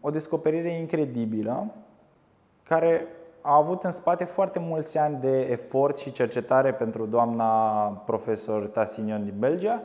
[0.00, 1.74] o descoperire incredibilă
[2.62, 3.06] care
[3.40, 7.52] a avut în spate foarte mulți ani de efort și cercetare pentru doamna
[8.06, 9.82] profesor Tassignon din Belgia.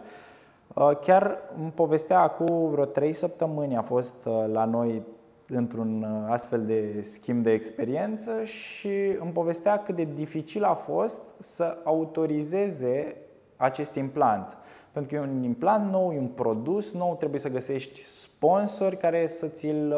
[0.74, 5.04] Uh, chiar îmi povestea acum vreo trei săptămâni, a fost uh, la noi
[5.48, 11.22] într-un uh, astfel de schimb de experiență și îmi povestea cât de dificil a fost
[11.40, 13.16] să autorizeze
[13.58, 14.58] acest implant.
[14.92, 19.28] Pentru că e un implant nou, e un produs nou, trebuie să găsești sponsori care
[19.28, 19.96] să ți-l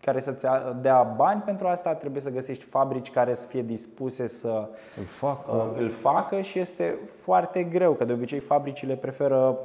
[0.00, 0.46] care să-ți
[0.80, 5.52] dea bani pentru asta, trebuie să găsești fabrici care să fie dispuse să îl facă,
[5.52, 9.58] uh, îl facă și este foarte greu, că de obicei fabricile preferă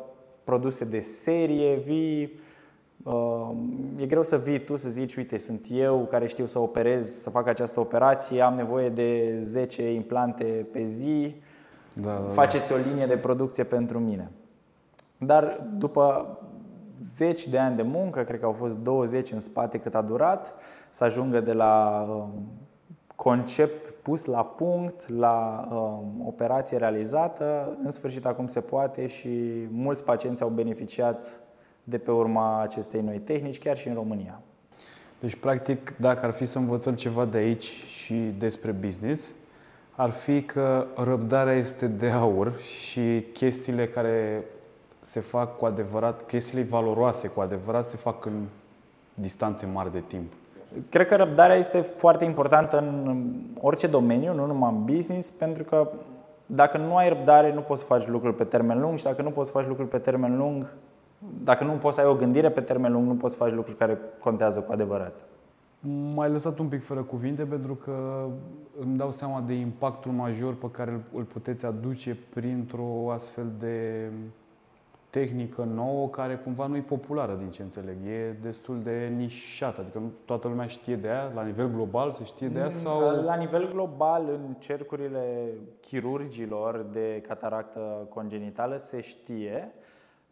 [0.43, 2.39] produse de serie, vii,
[3.03, 3.49] uh,
[3.97, 7.29] e greu să vii tu să zici, uite, sunt eu care știu să operez, să
[7.29, 11.35] fac această operație, am nevoie de 10 implante pe zi,
[11.93, 12.33] da, da, da.
[12.33, 14.31] faceți o linie de producție pentru mine.
[15.17, 16.37] Dar după
[17.03, 20.53] zeci de ani de muncă, cred că au fost 20 în spate cât a durat,
[20.89, 22.47] să ajungă de la um,
[23.15, 29.29] concept pus la punct, la um, operație realizată, în sfârșit acum se poate și
[29.71, 31.39] mulți pacienți au beneficiat
[31.83, 34.41] de pe urma acestei noi tehnici, chiar și în România.
[35.19, 39.23] Deci, practic, dacă ar fi să învățăm ceva de aici și despre business,
[39.95, 44.43] ar fi că răbdarea este de aur și chestiile care
[45.03, 48.45] se fac cu adevărat, chestiile valoroase cu adevărat se fac în
[49.13, 50.31] distanțe mari de timp.
[50.89, 53.17] Cred că răbdarea este foarte importantă în
[53.61, 55.91] orice domeniu, nu numai în business, pentru că
[56.45, 59.29] dacă nu ai răbdare, nu poți să faci lucruri pe termen lung și dacă nu
[59.29, 60.73] poți să faci lucruri pe termen lung,
[61.43, 63.77] Dacă nu poți să ai o gândire pe termen lung, nu poți să faci lucruri
[63.77, 65.13] care contează cu adevărat.
[66.13, 68.25] M-ai lăsat un pic fără cuvinte pentru că
[68.79, 74.09] îmi dau seama de impactul major pe care îl puteți aduce printr-o astfel de
[75.13, 77.97] tehnică nouă care cumva nu e populară din ce înțeleg.
[78.05, 82.23] E destul de nișată, adică nu toată lumea știe de ea, la nivel global se
[82.23, 82.99] știe de ea mm, sau...
[83.23, 89.73] La nivel global, în cercurile chirurgilor de cataractă congenitală se știe,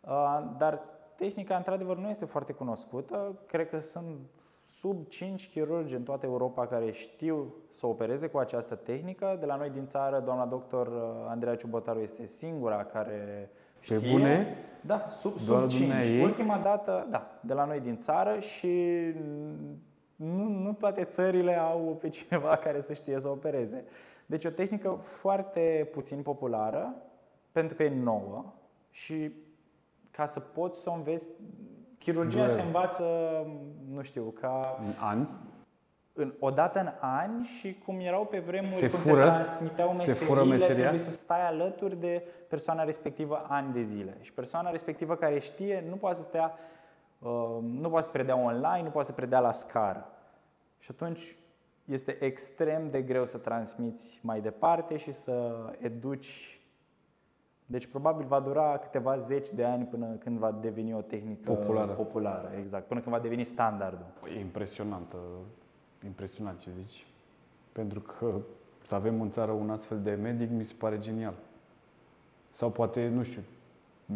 [0.01, 0.81] uh, dar
[1.15, 3.35] tehnica într-adevăr nu este foarte cunoscută.
[3.47, 4.17] Cred că sunt
[4.65, 9.37] sub 5 chirurgi în toată Europa care știu să opereze cu această tehnică.
[9.39, 13.97] De la noi din țară, doamna doctor uh, Andreea Ciubotaru este singura care știe.
[13.97, 14.57] Pe bune?
[14.81, 15.91] Da, sub, sub 5.
[16.21, 19.03] Ultima dată, da, de la noi din țară și
[20.15, 23.85] nu, nu toate țările au pe cineva care să știe să opereze.
[24.25, 26.95] Deci o tehnică foarte puțin populară,
[27.51, 28.53] pentru că e nouă
[28.89, 29.31] și
[30.11, 31.27] ca să poți să o înveți,
[31.97, 33.05] chirurgia se învață,
[33.91, 34.79] nu știu, ca...
[34.85, 35.27] În ani?
[36.13, 40.17] În, odată în ani și cum erau pe vremuri se cum fură, se transmiteau meseriile,
[40.17, 40.75] se fură meseria?
[40.75, 44.17] trebuie să stai alături de persoana respectivă ani de zile.
[44.21, 46.53] Și persoana respectivă care știe nu poate să stea,
[47.19, 50.07] uh, nu poate să predea online, nu poate să predea la scară.
[50.79, 51.35] Și atunci
[51.85, 56.61] este extrem de greu să transmiți mai departe și să educi.
[57.65, 61.91] Deci probabil va dura câteva zeci de ani până când va deveni o tehnică populară.
[61.91, 64.05] populară exact, până când va deveni standardul.
[64.35, 65.17] E impresionantă
[66.05, 67.05] impresionat ce zici.
[67.71, 68.35] Pentru că
[68.81, 71.33] să avem în țară un astfel de medic mi se pare genial.
[72.51, 73.41] Sau poate, nu știu,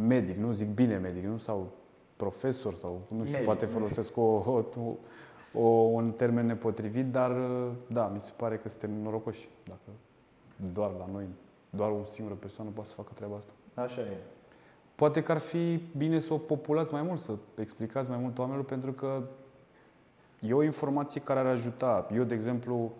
[0.08, 1.38] medic, nu zic bine medic, nu?
[1.38, 1.72] Sau
[2.16, 3.46] profesor sau, nu știu, medic.
[3.46, 4.64] poate folosesc o, o,
[5.54, 7.32] o, un termen nepotrivit, dar
[7.88, 9.50] da, mi se pare că suntem norocoși.
[9.64, 9.98] Dacă
[10.74, 11.26] doar la noi,
[11.70, 13.52] doar o singură persoană poate să facă treaba asta.
[13.74, 14.18] Așa e.
[14.96, 18.66] Poate că ar fi bine să o populați mai mult, să explicați mai mult oamenilor,
[18.66, 19.22] pentru că
[20.48, 22.08] E o informație care ar ajuta.
[22.14, 22.92] Eu, de exemplu,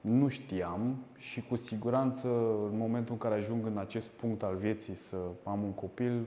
[0.00, 2.28] nu știam și cu siguranță
[2.70, 6.26] în momentul în care ajung în acest punct al vieții să am un copil,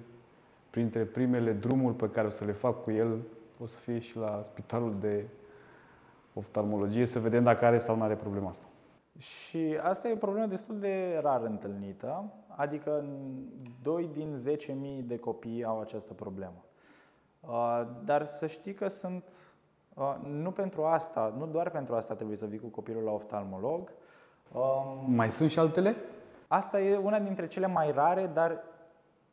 [0.70, 3.18] printre primele drumuri pe care o să le fac cu el,
[3.60, 5.26] o să fie și la spitalul de
[6.34, 8.66] oftalmologie să vedem dacă are sau nu are problema asta.
[9.18, 13.06] Și asta e o problemă destul de rar întâlnită, adică
[13.82, 14.36] 2 din
[15.02, 16.64] 10.000 de copii au această problemă.
[17.40, 19.53] Uh, dar să știi că sunt Uh,
[20.24, 23.92] nu pentru asta, nu doar pentru asta trebuie să vii cu copilul la oftalmolog.
[24.54, 25.96] Um, mai sunt și altele?
[26.48, 28.64] Asta e una dintre cele mai rare, dar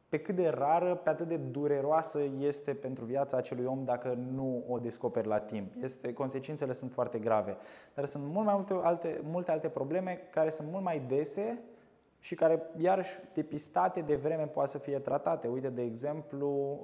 [0.08, 4.64] pe cât de rară, pe atât de dureroasă este pentru viața acelui om dacă nu
[4.68, 5.72] o descoperi la timp.
[5.82, 7.56] Este, consecințele sunt foarte grave.
[7.94, 11.60] Dar sunt mult mai multe alte, multe alte probleme care sunt mult mai dese
[12.18, 15.48] și care, iarăși, depistate de vreme, poate să fie tratate.
[15.48, 16.78] Uite, de exemplu,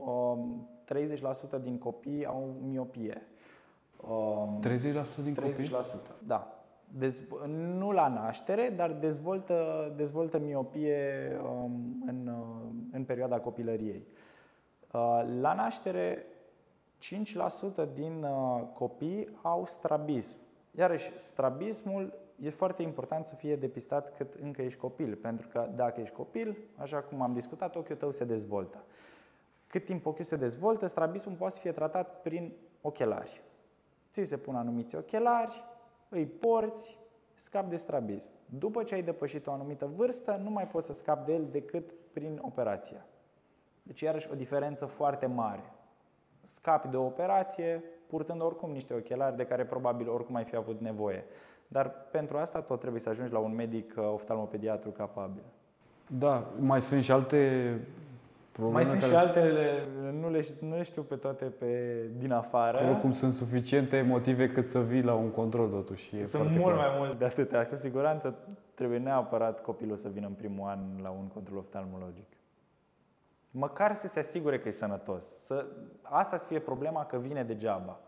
[0.95, 3.23] 30% um, din copii au miopie.
[4.03, 4.61] 30% um,
[5.23, 5.69] din 30%, copii?
[5.69, 5.71] 30%,
[6.27, 6.51] da.
[6.89, 7.45] Dezv-
[7.79, 14.07] nu la naștere, dar dezvoltă, dezvoltă miopie um, în, uh, în perioada copilăriei.
[14.93, 16.27] Uh, la naștere,
[16.99, 20.39] 5% din uh, copii au strabism.
[20.71, 26.01] Iarăși, strabismul e foarte important să fie depistat cât încă ești copil, pentru că dacă
[26.01, 28.85] ești copil, așa cum am discutat, ochiul tău se dezvoltă.
[29.67, 33.43] Cât timp ochiul se dezvoltă, strabismul poate să fie tratat prin ochelari
[34.11, 35.65] ți se pun anumiți ochelari,
[36.09, 36.99] îi porți,
[37.35, 38.31] scapi de strabism.
[38.47, 41.95] După ce ai depășit o anumită vârstă, nu mai poți să scapi de el decât
[42.13, 43.05] prin operație.
[43.83, 45.73] Deci iarăși o diferență foarte mare.
[46.43, 50.81] Scapi de o operație purtând oricum niște ochelari de care probabil oricum ai fi avut
[50.81, 51.25] nevoie.
[51.69, 55.43] Dar pentru asta tot trebuie să ajungi la un medic uh, oftalmopediatru capabil.
[56.07, 57.81] Da, mai sunt și alte
[58.57, 59.13] Probleme Mai sunt care...
[59.13, 59.87] și altele,
[60.21, 62.89] nu le, nu le știu pe toate pe, din afară.
[62.91, 66.17] Oricum sunt suficiente motive cât să vii la un control totuși.
[66.17, 66.77] E sunt mult clar.
[66.77, 67.67] mai mult de atâtea.
[67.67, 68.35] Cu siguranță
[68.75, 72.27] trebuie neapărat copilul să vină în primul an la un control oftalmologic.
[73.51, 75.25] Măcar să se asigure că e sănătos.
[75.25, 75.67] Să,
[76.03, 78.01] asta să fie problema că vine degeaba.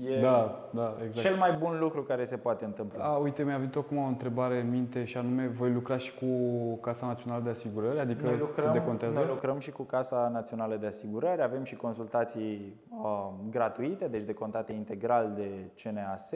[0.00, 1.26] E da, da, exact.
[1.26, 3.04] cel mai bun lucru care se poate întâmpla.
[3.04, 6.26] A, uite, mi-a venit acum o întrebare în minte și anume, voi lucra și cu
[6.80, 8.00] Casa Națională de Asigurări?
[8.00, 9.18] Adică noi lucrăm, se decontează?
[9.18, 14.72] Noi lucrăm și cu Casa Națională de Asigurări, avem și consultații uh, gratuite, deci decontate
[14.72, 16.32] integral de CNAS.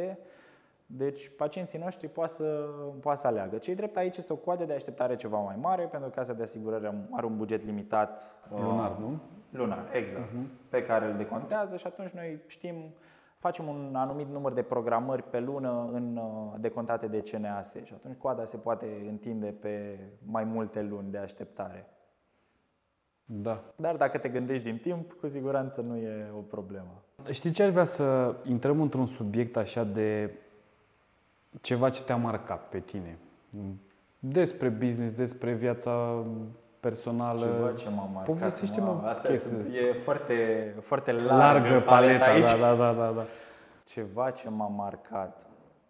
[0.87, 2.69] Deci pacienții noștri poate să,
[3.01, 3.57] poate să aleagă.
[3.57, 6.43] Cei drept aici este o coadă de așteptare ceva mai mare, pentru că Casa de
[6.43, 8.37] Asigurări are un buget limitat.
[8.51, 9.19] Lunar, uh, nu?
[9.51, 10.31] Lunar, exact.
[10.31, 10.69] Uh-huh.
[10.69, 12.75] Pe care îl decontează și atunci noi știm
[13.41, 18.17] facem un anumit număr de programări pe lună în uh, decontate de CNAS și atunci
[18.17, 21.87] coada se poate întinde pe mai multe luni de așteptare.
[23.25, 23.63] Da.
[23.77, 27.03] Dar dacă te gândești din timp, cu siguranță nu e o problemă.
[27.31, 30.35] Știi ce aș vrea să intrăm într-un subiect așa de
[31.61, 33.19] ceva ce te-a marcat pe tine?
[34.19, 36.25] Despre business, despre viața
[36.81, 37.39] personală.
[37.39, 38.25] Ceva ce m-a marcat.
[38.25, 39.51] Povestește-mă Asta chestii.
[39.51, 40.35] sunt, e foarte,
[40.83, 41.35] foarte largă,
[41.69, 42.45] Largă paleta, aici.
[42.45, 43.23] da, da, da, da, da.
[43.85, 45.47] Ceva ce m-a marcat.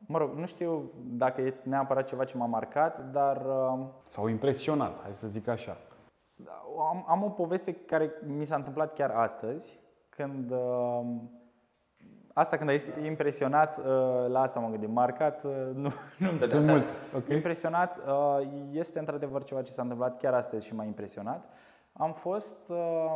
[0.06, 5.02] Mă rog, nu știu dacă e neapărat ceva ce m-a marcat, dar uh, Sau impresionat,
[5.02, 5.76] hai să zic așa.
[6.90, 11.00] am, am o poveste care mi s-a întâmplat chiar astăzi, când uh,
[12.32, 13.84] asta când ai zis impresionat, uh,
[14.28, 17.28] la asta m-am gândit, marcat, uh, nu, nu-mi dădea, Sunt dar multe, ok.
[17.28, 21.48] Impresionat, uh, este într-adevăr ceva ce s-a întâmplat chiar astăzi și m-a impresionat.
[21.92, 23.14] Am fost uh,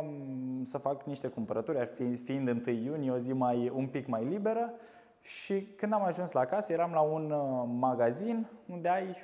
[0.63, 4.23] să fac niște cumpărături, ar fi, fiind 1 iunie, o zi mai, un pic mai
[4.23, 4.73] liberă
[5.21, 9.15] și când am ajuns la casă eram la un uh, magazin unde ai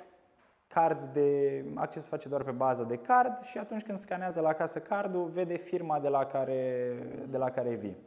[0.67, 4.79] card de accesul face doar pe bază de card și atunci când scanează la casă
[4.79, 6.93] cardul, vede firma de la care,
[7.29, 7.97] de la care vii.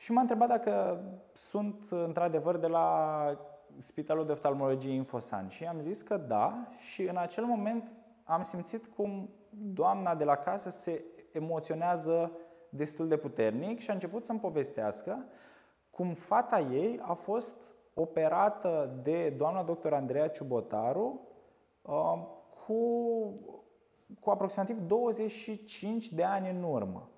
[0.00, 3.38] Și m-a întrebat dacă sunt într-adevăr de la
[3.78, 8.86] Spitalul de Oftalmologie Infosan și am zis că da și în acel moment am simțit
[8.86, 12.32] cum doamna de la casă se emoționează
[12.68, 15.24] destul de puternic și a început să-mi povestească
[15.90, 21.20] cum fata ei a fost operată de doamna doctor Andreea Ciubotaru
[21.82, 22.22] uh,
[22.66, 22.82] cu,
[24.20, 27.10] cu aproximativ 25 de ani în urmă.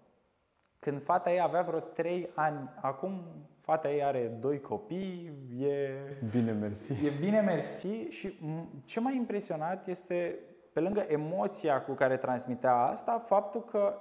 [0.85, 3.23] Când fata ei avea vreo 3 ani, acum
[3.59, 5.89] fata ei are doi copii, e,
[6.31, 6.93] Bine, mersi.
[6.93, 10.39] e bine mersi și m- ce m-a impresionat este,
[10.73, 13.95] pe lângă emoția cu care transmitea asta, faptul că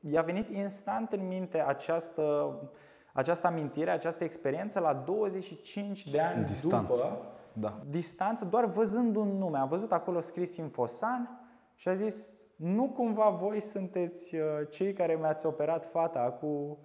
[0.00, 2.56] i-a venit instant în minte această,
[3.12, 6.92] această amintire, această experiență la 25 de ani Distanță.
[6.92, 7.18] după,
[7.52, 7.80] Da.
[7.88, 9.58] distanță, doar văzând un nume.
[9.58, 11.40] A văzut acolo scris Infosan
[11.74, 16.78] și a zis, nu cumva voi sunteți uh, cei care mi-ați operat fata cu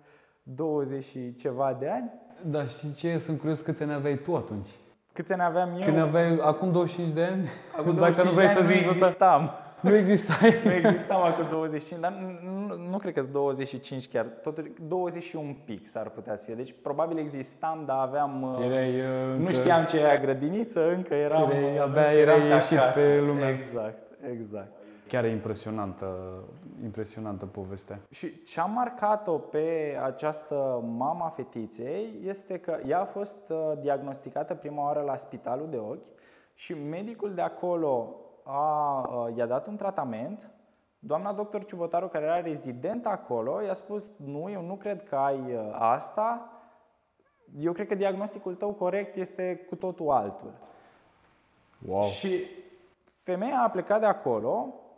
[0.43, 2.11] 20 și ceva de ani?
[2.45, 3.17] Dar știi ce?
[3.17, 4.69] Sunt curios câți ani aveai tu atunci.
[5.13, 5.85] Câți ani aveam eu?
[5.85, 7.47] Când aveai acum 25 de ani?
[7.79, 9.51] Acum Dacă 25 nu vrei de să ani zici nu asta, existam.
[9.91, 10.53] nu existai.
[10.63, 15.35] Nu existam acum 25, dar nu, nu, nu cred că 25 chiar, totuși 20 și
[15.35, 16.55] un pic s-ar putea să fie.
[16.55, 18.41] Deci probabil existam, dar aveam...
[18.41, 21.49] uh, Erai, uh, nu încă- știam ce e grădiniță, încă eram...
[21.51, 22.99] Erai- uh, abia încă eram erai ieșit acasă.
[22.99, 23.49] pe lume.
[23.49, 23.97] Exact,
[24.31, 24.71] exact.
[25.09, 26.43] Chiar e impresionantă,
[26.83, 27.99] impresionantă povestea.
[28.09, 34.55] Și ce a marcat-o pe această mama fetiței este că ea a fost uh, diagnosticată
[34.55, 36.05] prima oară la spitalul de ochi
[36.53, 40.51] și medicul de acolo a, uh, i-a dat un tratament.
[40.99, 45.39] Doamna doctor Ciubotaru, care era rezident acolo, i-a spus nu, eu nu cred că ai
[45.39, 46.51] uh, asta,
[47.59, 50.53] eu cred că diagnosticul tău corect este cu totul altul.
[51.87, 52.01] Wow.
[52.01, 52.43] Și
[53.23, 54.88] femeia a plecat de acolo, um,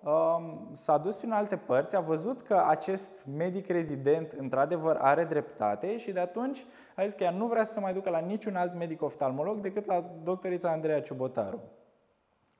[0.71, 6.11] s-a dus prin alte părți, a văzut că acest medic rezident într-adevăr are dreptate și
[6.11, 8.75] de atunci a zis că ea nu vrea să se mai ducă la niciun alt
[8.75, 11.59] medic oftalmolog decât la doctorița Andreea Ciubotaru.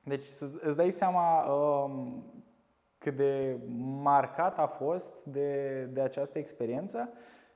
[0.04, 2.24] Deci să- îți dai seama um,
[2.98, 3.58] cât de
[4.02, 7.08] marcat a fost de, de această experiență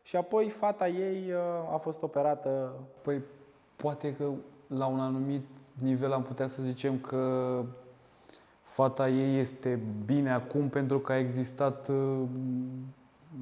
[0.03, 2.73] și apoi fata ei uh, a fost operată
[3.03, 3.23] Păi
[3.77, 4.31] poate că
[4.67, 5.47] la un anumit
[5.83, 7.63] nivel am putea să zicem că
[8.77, 12.23] fata ei este bine acum pentru că a existat uh,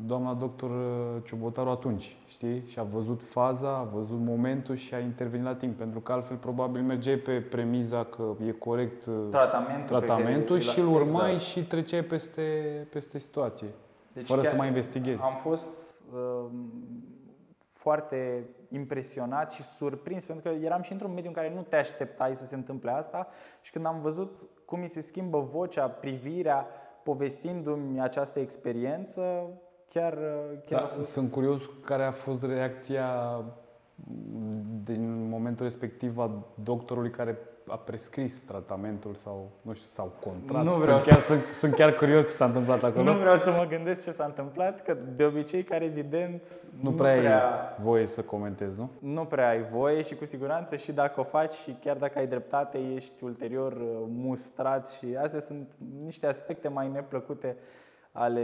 [0.06, 2.62] doamna doctor uh, Ciubotaru atunci, știi?
[2.66, 6.36] Și a văzut faza, a văzut momentul și a intervenit la timp, pentru că altfel
[6.36, 11.24] probabil mergeai pe premiza că e corect uh, tratamentul, pe tratamentul care, și îl urmai
[11.24, 11.42] exact.
[11.42, 12.42] și treceai peste,
[12.90, 13.68] peste situație,
[14.12, 15.22] Deci fără chiar să mai investighezi.
[15.22, 16.50] Am fost uh,
[17.68, 22.34] foarte impresionat și surprins pentru că eram și într-un mediu în care nu te așteptai
[22.34, 23.28] să se întâmple asta
[23.60, 26.66] și când am văzut cum mi se schimbă vocea, privirea,
[27.02, 29.50] povestindu-mi această experiență,
[29.88, 33.40] chiar, uh, chiar a Da, fost sunt curios care a fost reacția
[34.84, 40.64] din momentul respectiv a doctorului care a prescris tratamentul sau, nu știu, sau contrat.
[40.64, 43.12] Nu vreau sunt, chiar, sunt, sunt chiar curios ce s-a întâmplat acolo.
[43.12, 46.46] Nu vreau să mă gândesc ce s-a întâmplat, că de obicei ca rezident
[46.80, 48.90] nu prea, ai voie să comentezi, nu?
[48.98, 52.26] nu prea ai voie și cu siguranță și dacă o faci și chiar dacă ai
[52.26, 55.68] dreptate, ești ulterior uh, mustrat și astea sunt
[56.04, 57.56] niște aspecte mai neplăcute
[58.16, 58.42] ale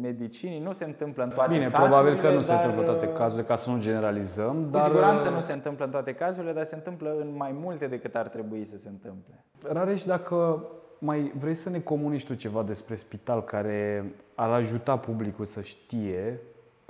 [0.00, 0.58] medicinii.
[0.58, 3.12] Nu se întâmplă în toate Bine, cazurile, probabil că nu se dar, întâmplă toate uh,
[3.12, 6.52] cazurile, ca să nu generalizăm, Cu dar siguranță uh, nu se întâmplă în toate cazurile,
[6.52, 9.44] dar se întâmplă în mai multe decât ar trebui să se întâmple.
[9.72, 10.66] Rareș, dacă
[10.98, 16.40] mai vrei să ne comunici tu ceva despre spital care ar ajuta publicul să știe,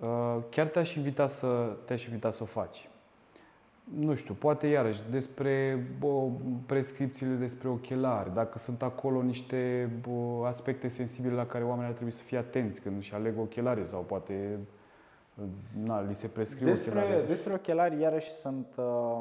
[0.02, 2.87] uh, chiar te-aș invita să, te-aș invita să o faci.
[3.94, 6.28] Nu știu, poate iarăși despre bă,
[6.66, 12.12] prescripțiile despre ochelari, dacă sunt acolo niște bă, aspecte sensibile la care oamenii ar trebui
[12.12, 14.58] să fie atenți când își aleg ochelari sau poate
[15.84, 17.26] na, li se prescriu Despre, ochelari.
[17.26, 19.18] despre ochelari, iarăși, sunt uh,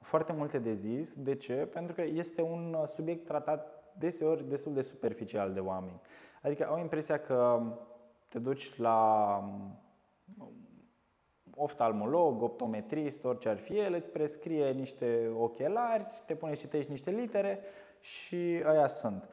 [0.00, 1.14] foarte multe de zis.
[1.14, 1.54] De ce?
[1.54, 6.00] Pentru că este un subiect tratat deseori destul de superficial de oameni.
[6.42, 7.62] Adică au impresia că
[8.28, 9.40] te duci la
[11.56, 17.10] oftalmolog, optometrist, orice ar fi el, îți prescrie niște ochelari, te pune și citești niște
[17.10, 17.60] litere
[18.00, 19.28] și aia sunt.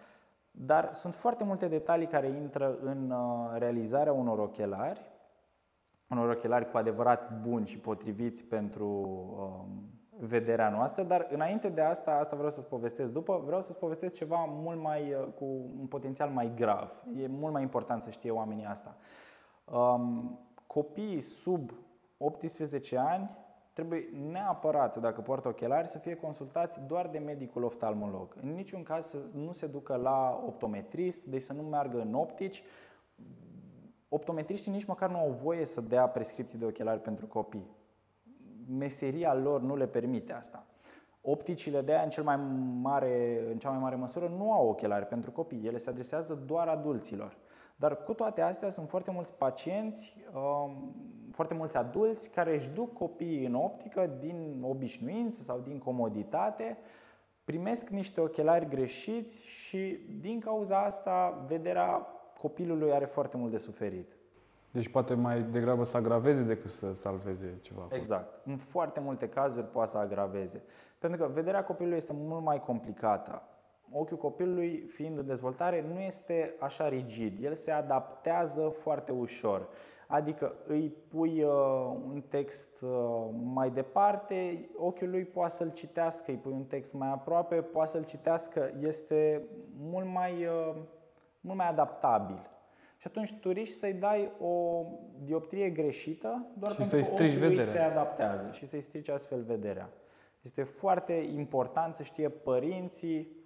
[0.52, 5.12] Dar sunt foarte multe detalii care intră în uh, realizarea unor ochelari,
[6.10, 9.68] unor ochelari cu adevărat buni și potriviți pentru um,
[10.20, 14.46] vederea noastră, dar înainte de asta, asta vreau să-ți povestesc după, vreau să-ți povestesc ceva
[14.48, 15.46] mult mai, uh, cu
[15.80, 17.04] un potențial mai grav.
[17.16, 18.96] E mult mai important să știe oamenii asta.
[19.66, 21.72] Um, copiii sub
[22.18, 23.30] 18 ani
[23.74, 28.36] trebuie neapărat, dacă poartă ochelari, să fie consultați doar de medicul oftalmolog.
[28.42, 32.64] În niciun caz să nu se ducă la optometrist, deci să nu meargă în optici.
[34.10, 37.70] Optometriștii nici măcar nu au voie să dea prescripții de ochelari pentru copii.
[38.78, 40.66] Meseria lor nu le permite asta.
[41.22, 42.36] Opticile de aia în, cel mai
[42.82, 46.68] mare, în cea mai mare măsură nu au ochelari pentru copii, ele se adresează doar
[46.68, 47.38] adulților.
[47.76, 50.96] Dar cu toate astea sunt foarte mulți pacienți, um,
[51.32, 56.78] foarte mulți adulți care își duc copiii în optică din obișnuință sau din comoditate,
[57.44, 62.08] primesc niște ochelari greșiți și din cauza asta vederea
[62.42, 64.18] copilului are foarte mult de suferit.
[64.72, 67.88] Deci poate mai degrabă să agraveze decât să salveze ceva.
[67.92, 68.46] Exact.
[68.46, 70.64] În foarte multe cazuri poate să agraveze.
[70.98, 73.42] Pentru că vederea copilului este mult mai complicată
[73.94, 77.44] ochiul copilului, fiind în dezvoltare, nu este așa rigid.
[77.44, 79.68] El se adaptează foarte ușor.
[80.08, 81.52] Adică îi pui uh,
[82.06, 87.10] un text uh, mai departe, ochiul lui poate să-l citească, îi pui un text mai
[87.10, 90.76] aproape, poate să-l citească, este mult mai, uh,
[91.42, 92.50] mult mai adaptabil.
[92.98, 94.86] Și atunci tu riști să-i dai o
[95.24, 99.90] dioptrie greșită doar și pentru că ochiul lui se adaptează și să-i strici astfel vederea.
[100.42, 103.43] Este foarte important să știe părinții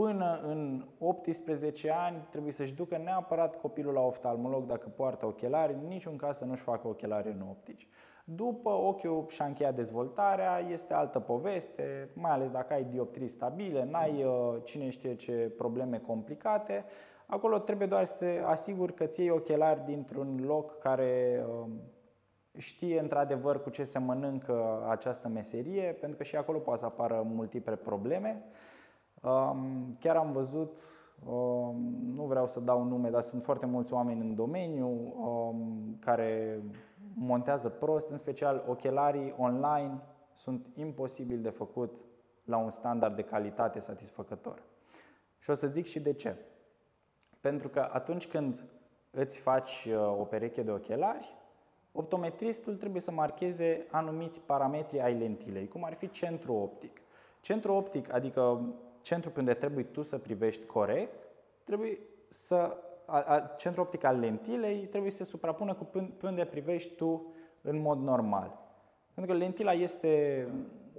[0.00, 5.88] Până în 18 ani trebuie să-și ducă neapărat copilul la oftalmolog dacă poartă ochelari, în
[5.88, 7.88] niciun caz să nu-și facă ochelari în optici.
[8.24, 14.24] După ochiul și-a încheiat dezvoltarea, este altă poveste, mai ales dacă ai dioptrii stabile, n-ai
[14.24, 16.84] uh, cine știe ce probleme complicate.
[17.26, 21.70] Acolo trebuie doar să te asiguri că ți iei ochelari dintr-un loc care um,
[22.56, 27.22] știe într-adevăr cu ce se mănâncă această meserie, pentru că și acolo poate să apară
[27.26, 28.44] multiple probleme.
[29.98, 30.78] Chiar am văzut,
[32.14, 35.14] nu vreau să dau nume, dar sunt foarte mulți oameni în domeniu
[36.00, 36.62] care
[37.14, 40.00] montează prost, în special ochelarii online
[40.32, 42.00] sunt imposibil de făcut
[42.44, 44.62] la un standard de calitate satisfăcător.
[45.38, 46.36] Și o să zic și de ce.
[47.40, 48.66] Pentru că atunci când
[49.10, 51.36] îți faci uh, o pereche de ochelari,
[51.92, 57.00] optometristul trebuie să marcheze anumiți parametri ai lentilei, cum ar fi centru optic.
[57.40, 58.60] Centru optic, adică
[59.02, 61.28] centrul pe unde trebuie tu să privești corect,
[61.64, 61.98] trebuie
[62.28, 62.76] să,
[63.06, 67.32] a, a, centrul optic al lentilei trebuie să se suprapună cu pe unde privești tu
[67.60, 68.58] în mod normal.
[69.14, 70.46] Pentru că lentila este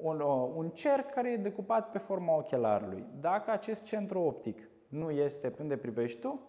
[0.02, 0.20] un,
[0.56, 3.06] un cerc care e decupat pe forma ochelarului.
[3.20, 6.40] Dacă acest centru optic nu este pe unde privești tu,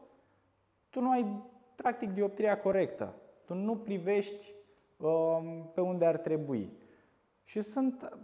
[0.91, 1.43] tu nu ai
[1.75, 3.15] practic dioptria corectă.
[3.45, 4.55] Tu nu privești
[4.97, 6.73] um, pe unde ar trebui.
[7.45, 8.19] Și sunt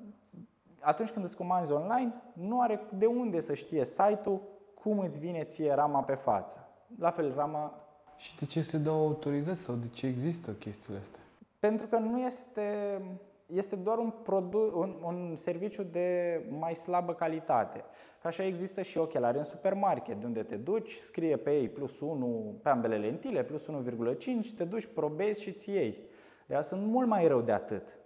[0.81, 4.41] atunci când îți comanzi online, nu are de unde să știe site-ul
[4.74, 6.68] cum îți vine ție rama pe față.
[6.99, 7.83] La fel, rama...
[8.16, 11.20] Și de ce se dau autorizații sau de ce există chestiile astea?
[11.59, 13.01] Pentru că nu este,
[13.47, 17.85] este doar un, produ- un, un serviciu de mai slabă calitate.
[18.22, 22.01] Ca așa există și ochelari în supermarket, de unde te duci, scrie pe ei plus
[22.01, 24.16] 1 pe ambele lentile, plus 1,5,
[24.57, 26.01] te duci, probezi și ți iei.
[26.47, 27.99] Ea sunt mult mai rău de atât.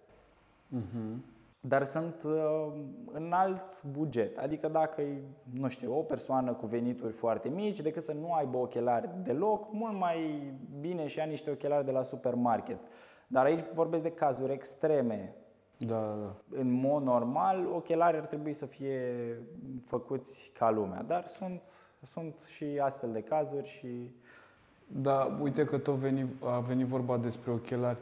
[0.76, 1.31] Uh-huh
[1.64, 2.72] dar sunt uh,
[3.12, 4.38] în alt buget.
[4.38, 8.56] Adică dacă e, nu știu, o persoană cu venituri foarte mici, decât să nu aibă
[8.56, 12.78] ochelari deloc, mult mai bine și ia niște ochelari de la supermarket.
[13.26, 15.34] Dar aici vorbesc de cazuri extreme.
[15.76, 16.58] Da, da.
[16.58, 19.12] În mod normal, ochelarii ar trebui să fie
[19.80, 21.62] făcuți ca lumea, dar sunt,
[22.00, 24.14] sunt și astfel de cazuri și...
[24.86, 27.98] Da, uite că tot veni, a venit vorba despre ochelari.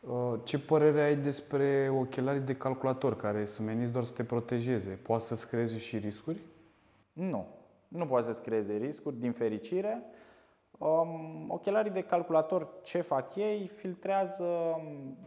[0.00, 4.90] Uh, ce părere ai despre ochelarii de calculator care sunt meniți doar să te protejeze?
[5.02, 6.40] Poate să-ți creeze și riscuri?
[7.12, 7.46] Nu.
[7.88, 10.02] Nu poate să-ți creeze riscuri, din fericire.
[10.78, 13.66] Um, ochelarii de calculator, ce fac ei?
[13.66, 14.44] Filtrează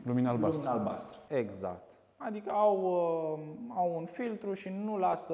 [0.04, 0.62] lumina albastră.
[0.62, 1.20] Lumina albastră.
[1.28, 1.92] Exact.
[2.18, 3.40] Adică au, uh,
[3.76, 5.34] au un filtru și nu lasă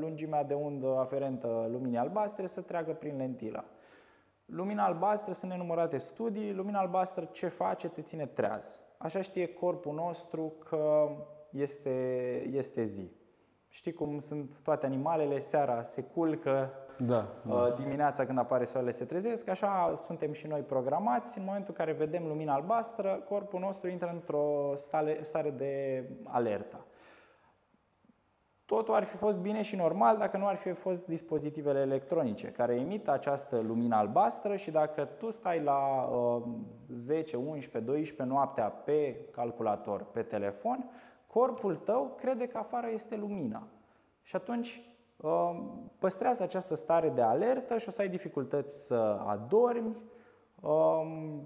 [0.00, 3.64] lungimea de undă aferentă luminii albastre să treacă prin lentilă.
[4.46, 7.88] Lumina albastră, sunt nenumărate studii, lumina albastră ce face?
[7.88, 8.82] Te ține treaz.
[8.98, 11.08] Așa știe corpul nostru că
[11.50, 11.90] este,
[12.52, 13.10] este zi.
[13.68, 17.54] Știi cum sunt toate animalele, seara se culcă, da, da.
[17.54, 21.38] Uh, dimineața când apare soarele se trezesc, așa suntem și noi programați.
[21.38, 26.86] În momentul în care vedem lumina albastră, corpul nostru intră într-o stare, stare de alertă.
[28.66, 32.74] Totul ar fi fost bine și normal dacă nu ar fi fost dispozitivele electronice care
[32.74, 36.42] emită această lumină albastră și dacă tu stai la uh,
[36.88, 40.90] 10, 11, 12 noaptea pe calculator, pe telefon,
[41.26, 43.66] corpul tău crede că afară este lumina.
[44.22, 45.62] Și atunci uh,
[45.98, 49.96] păstrează această stare de alertă și o să ai dificultăți să adormi,
[50.60, 51.38] uh,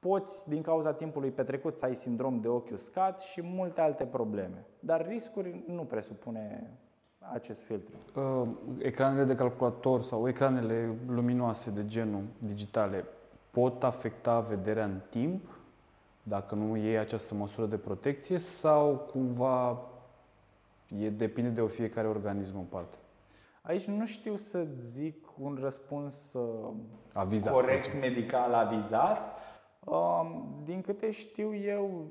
[0.00, 4.64] poți, din cauza timpului petrecut, să ai sindrom de ochi uscat și multe alte probleme.
[4.80, 6.70] Dar riscuri nu presupune
[7.18, 7.94] acest filtru.
[8.14, 8.48] Uh,
[8.78, 13.04] ecranele de calculator sau ecranele luminoase de genul digitale
[13.50, 15.58] pot afecta vederea în timp
[16.22, 19.82] dacă nu iei această măsură de protecție sau cumva
[20.98, 22.96] e, depinde de o fiecare organism în parte?
[23.62, 26.72] Aici nu știu să zic un răspuns uh,
[27.12, 29.18] avizat, corect medical avizat.
[29.84, 32.06] Um, din câte știu eu,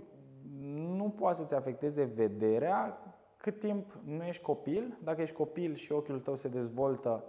[0.71, 2.97] nu poate să-ți afecteze vederea
[3.37, 4.97] cât timp nu ești copil.
[5.03, 7.23] Dacă ești copil și ochiul tău se dezvoltă,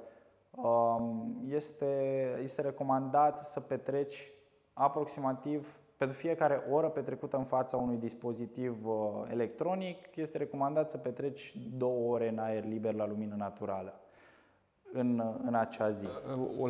[0.51, 4.33] um, este, este recomandat să petreci
[4.73, 8.95] aproximativ pentru fiecare oră petrecută în fața unui dispozitiv uh,
[9.31, 14.01] electronic, este recomandat să petreci două ore în aer liber la lumină naturală
[14.93, 16.07] în, în acea zi.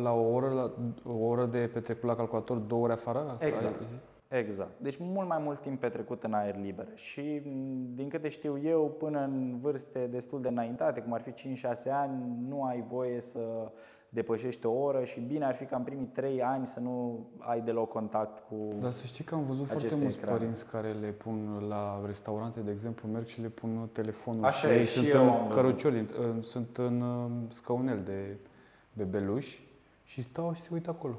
[0.01, 0.71] La o oră, la,
[1.11, 3.29] o oră de petrecut la calculator, două ore afară?
[3.29, 3.81] Asta exact.
[4.27, 4.71] Exact.
[4.77, 6.87] Deci mult mai mult timp petrecut în aer liber.
[6.95, 7.41] Și
[7.93, 11.33] din câte știu eu, până în vârste destul de înaintate, cum ar fi 5-6
[11.91, 13.39] ani, nu ai voie să
[14.13, 17.61] depășești o oră și bine ar fi ca în primii 3 ani să nu ai
[17.61, 20.37] deloc contact cu Dar să știi că am văzut foarte mulți ecrane.
[20.37, 24.45] părinți care le pun la restaurante, de exemplu, merg și le pun telefonul.
[24.45, 26.05] Așa și e, și sunt în cărucioli,
[26.41, 28.37] sunt în um, scaunel de
[28.93, 29.67] bebeluși
[30.03, 31.15] și stau și se uită acolo.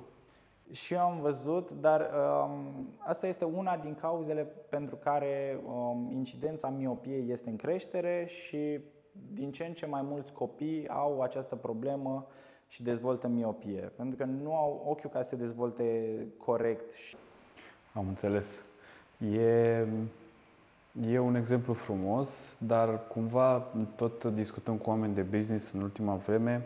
[0.70, 6.68] Și eu am văzut, dar um, asta este una din cauzele pentru care um, incidența
[6.68, 8.80] miopiei este în creștere și
[9.32, 12.26] din ce în ce mai mulți copii au această problemă
[12.72, 16.92] și dezvoltă miopie, pentru că nu au ochiul ca să se dezvolte corect.
[17.92, 18.62] Am înțeles.
[19.34, 19.86] E,
[21.10, 23.66] e un exemplu frumos, dar cumva
[23.96, 26.62] tot discutăm cu oameni de business în ultima vreme.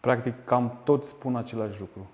[0.00, 2.10] Practic, cam toți spun același lucru.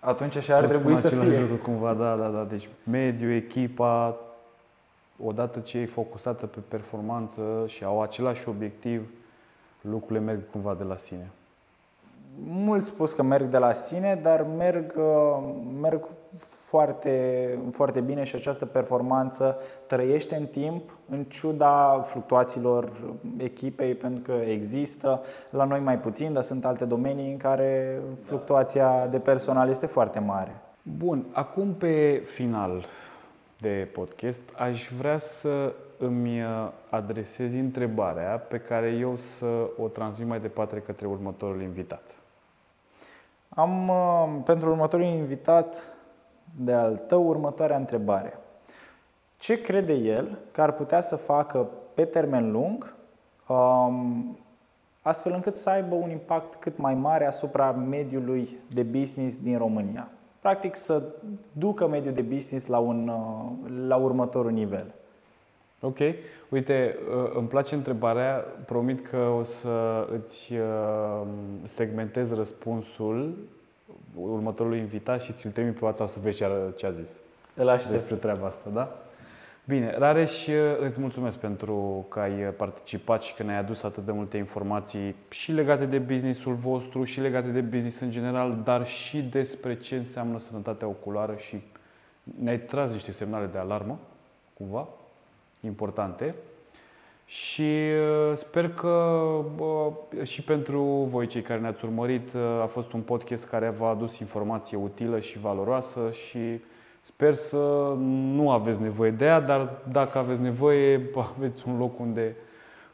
[0.00, 1.40] Atunci așa ar trebui să fie.
[1.40, 2.44] lucru cumva, da, da, da.
[2.44, 4.16] Deci mediul, echipa,
[5.24, 9.10] odată ce e focusată pe performanță și au același obiectiv,
[9.80, 11.30] lucrurile merg cumva de la sine
[12.38, 16.08] mult spus că merg de la sine, dar merg, uh, merg
[16.38, 22.90] foarte, foarte bine și această performanță trăiește în timp, în ciuda fluctuațiilor
[23.36, 29.06] echipei, pentru că există, la noi mai puțin, dar sunt alte domenii în care fluctuația
[29.06, 30.60] de personal este foarte mare.
[30.82, 32.84] Bun, acum pe final
[33.60, 36.42] de podcast aș vrea să îmi
[36.88, 42.21] adresez întrebarea pe care eu să o transmit mai departe către următorul invitat.
[43.54, 45.90] Am uh, pentru următorul invitat
[46.56, 48.38] de al tău următoarea întrebare.
[49.36, 52.94] Ce crede el că ar putea să facă pe termen lung
[53.48, 54.38] um,
[55.02, 60.08] astfel încât să aibă un impact cât mai mare asupra mediului de business din România?
[60.40, 61.02] Practic să
[61.52, 64.94] ducă mediul de business la, un, uh, la următorul nivel.
[65.84, 65.98] Ok.
[66.48, 68.44] Uite, uh, îmi place întrebarea.
[68.66, 71.26] Promit că o să îți uh,
[71.64, 73.36] segmentez răspunsul
[74.16, 76.44] următorului invitat și ți-l trimit pe WhatsApp să vezi
[76.76, 77.10] ce a zis
[77.54, 77.92] Îl aștept.
[77.92, 78.96] despre treaba asta, da?
[79.64, 84.12] Bine, Rareș, uh, îți mulțumesc pentru că ai participat și că ne-ai adus atât de
[84.12, 89.22] multe informații și legate de businessul vostru și legate de business în general, dar și
[89.22, 91.60] despre ce înseamnă sănătatea oculară și
[92.22, 93.98] ne-ai tras niște semnale de alarmă,
[94.54, 94.88] cumva,
[95.66, 96.34] importante.
[97.24, 97.62] Și
[98.30, 99.24] uh, sper că
[100.22, 104.18] și pentru voi cei care ne-ați urmărit uh, a fost un podcast care v-a adus
[104.18, 106.60] informație utilă și valoroasă și
[107.00, 107.94] sper să
[108.32, 112.36] nu aveți nevoie de ea, dar dacă aveți nevoie, aveți un loc unde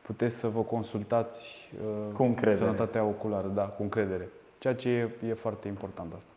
[0.02, 2.56] puteți să vă consultați uh, cu încredere.
[2.56, 4.28] sănătatea oculară, da, cu încredere.
[4.58, 6.30] Ceea ce e, e foarte important asta.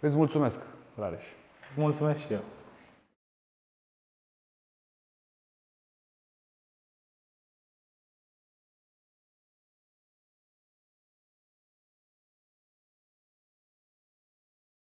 [0.00, 0.58] Îți mulțumesc,
[0.98, 1.24] Rareș.
[1.68, 2.40] Îți mulțumesc și eu.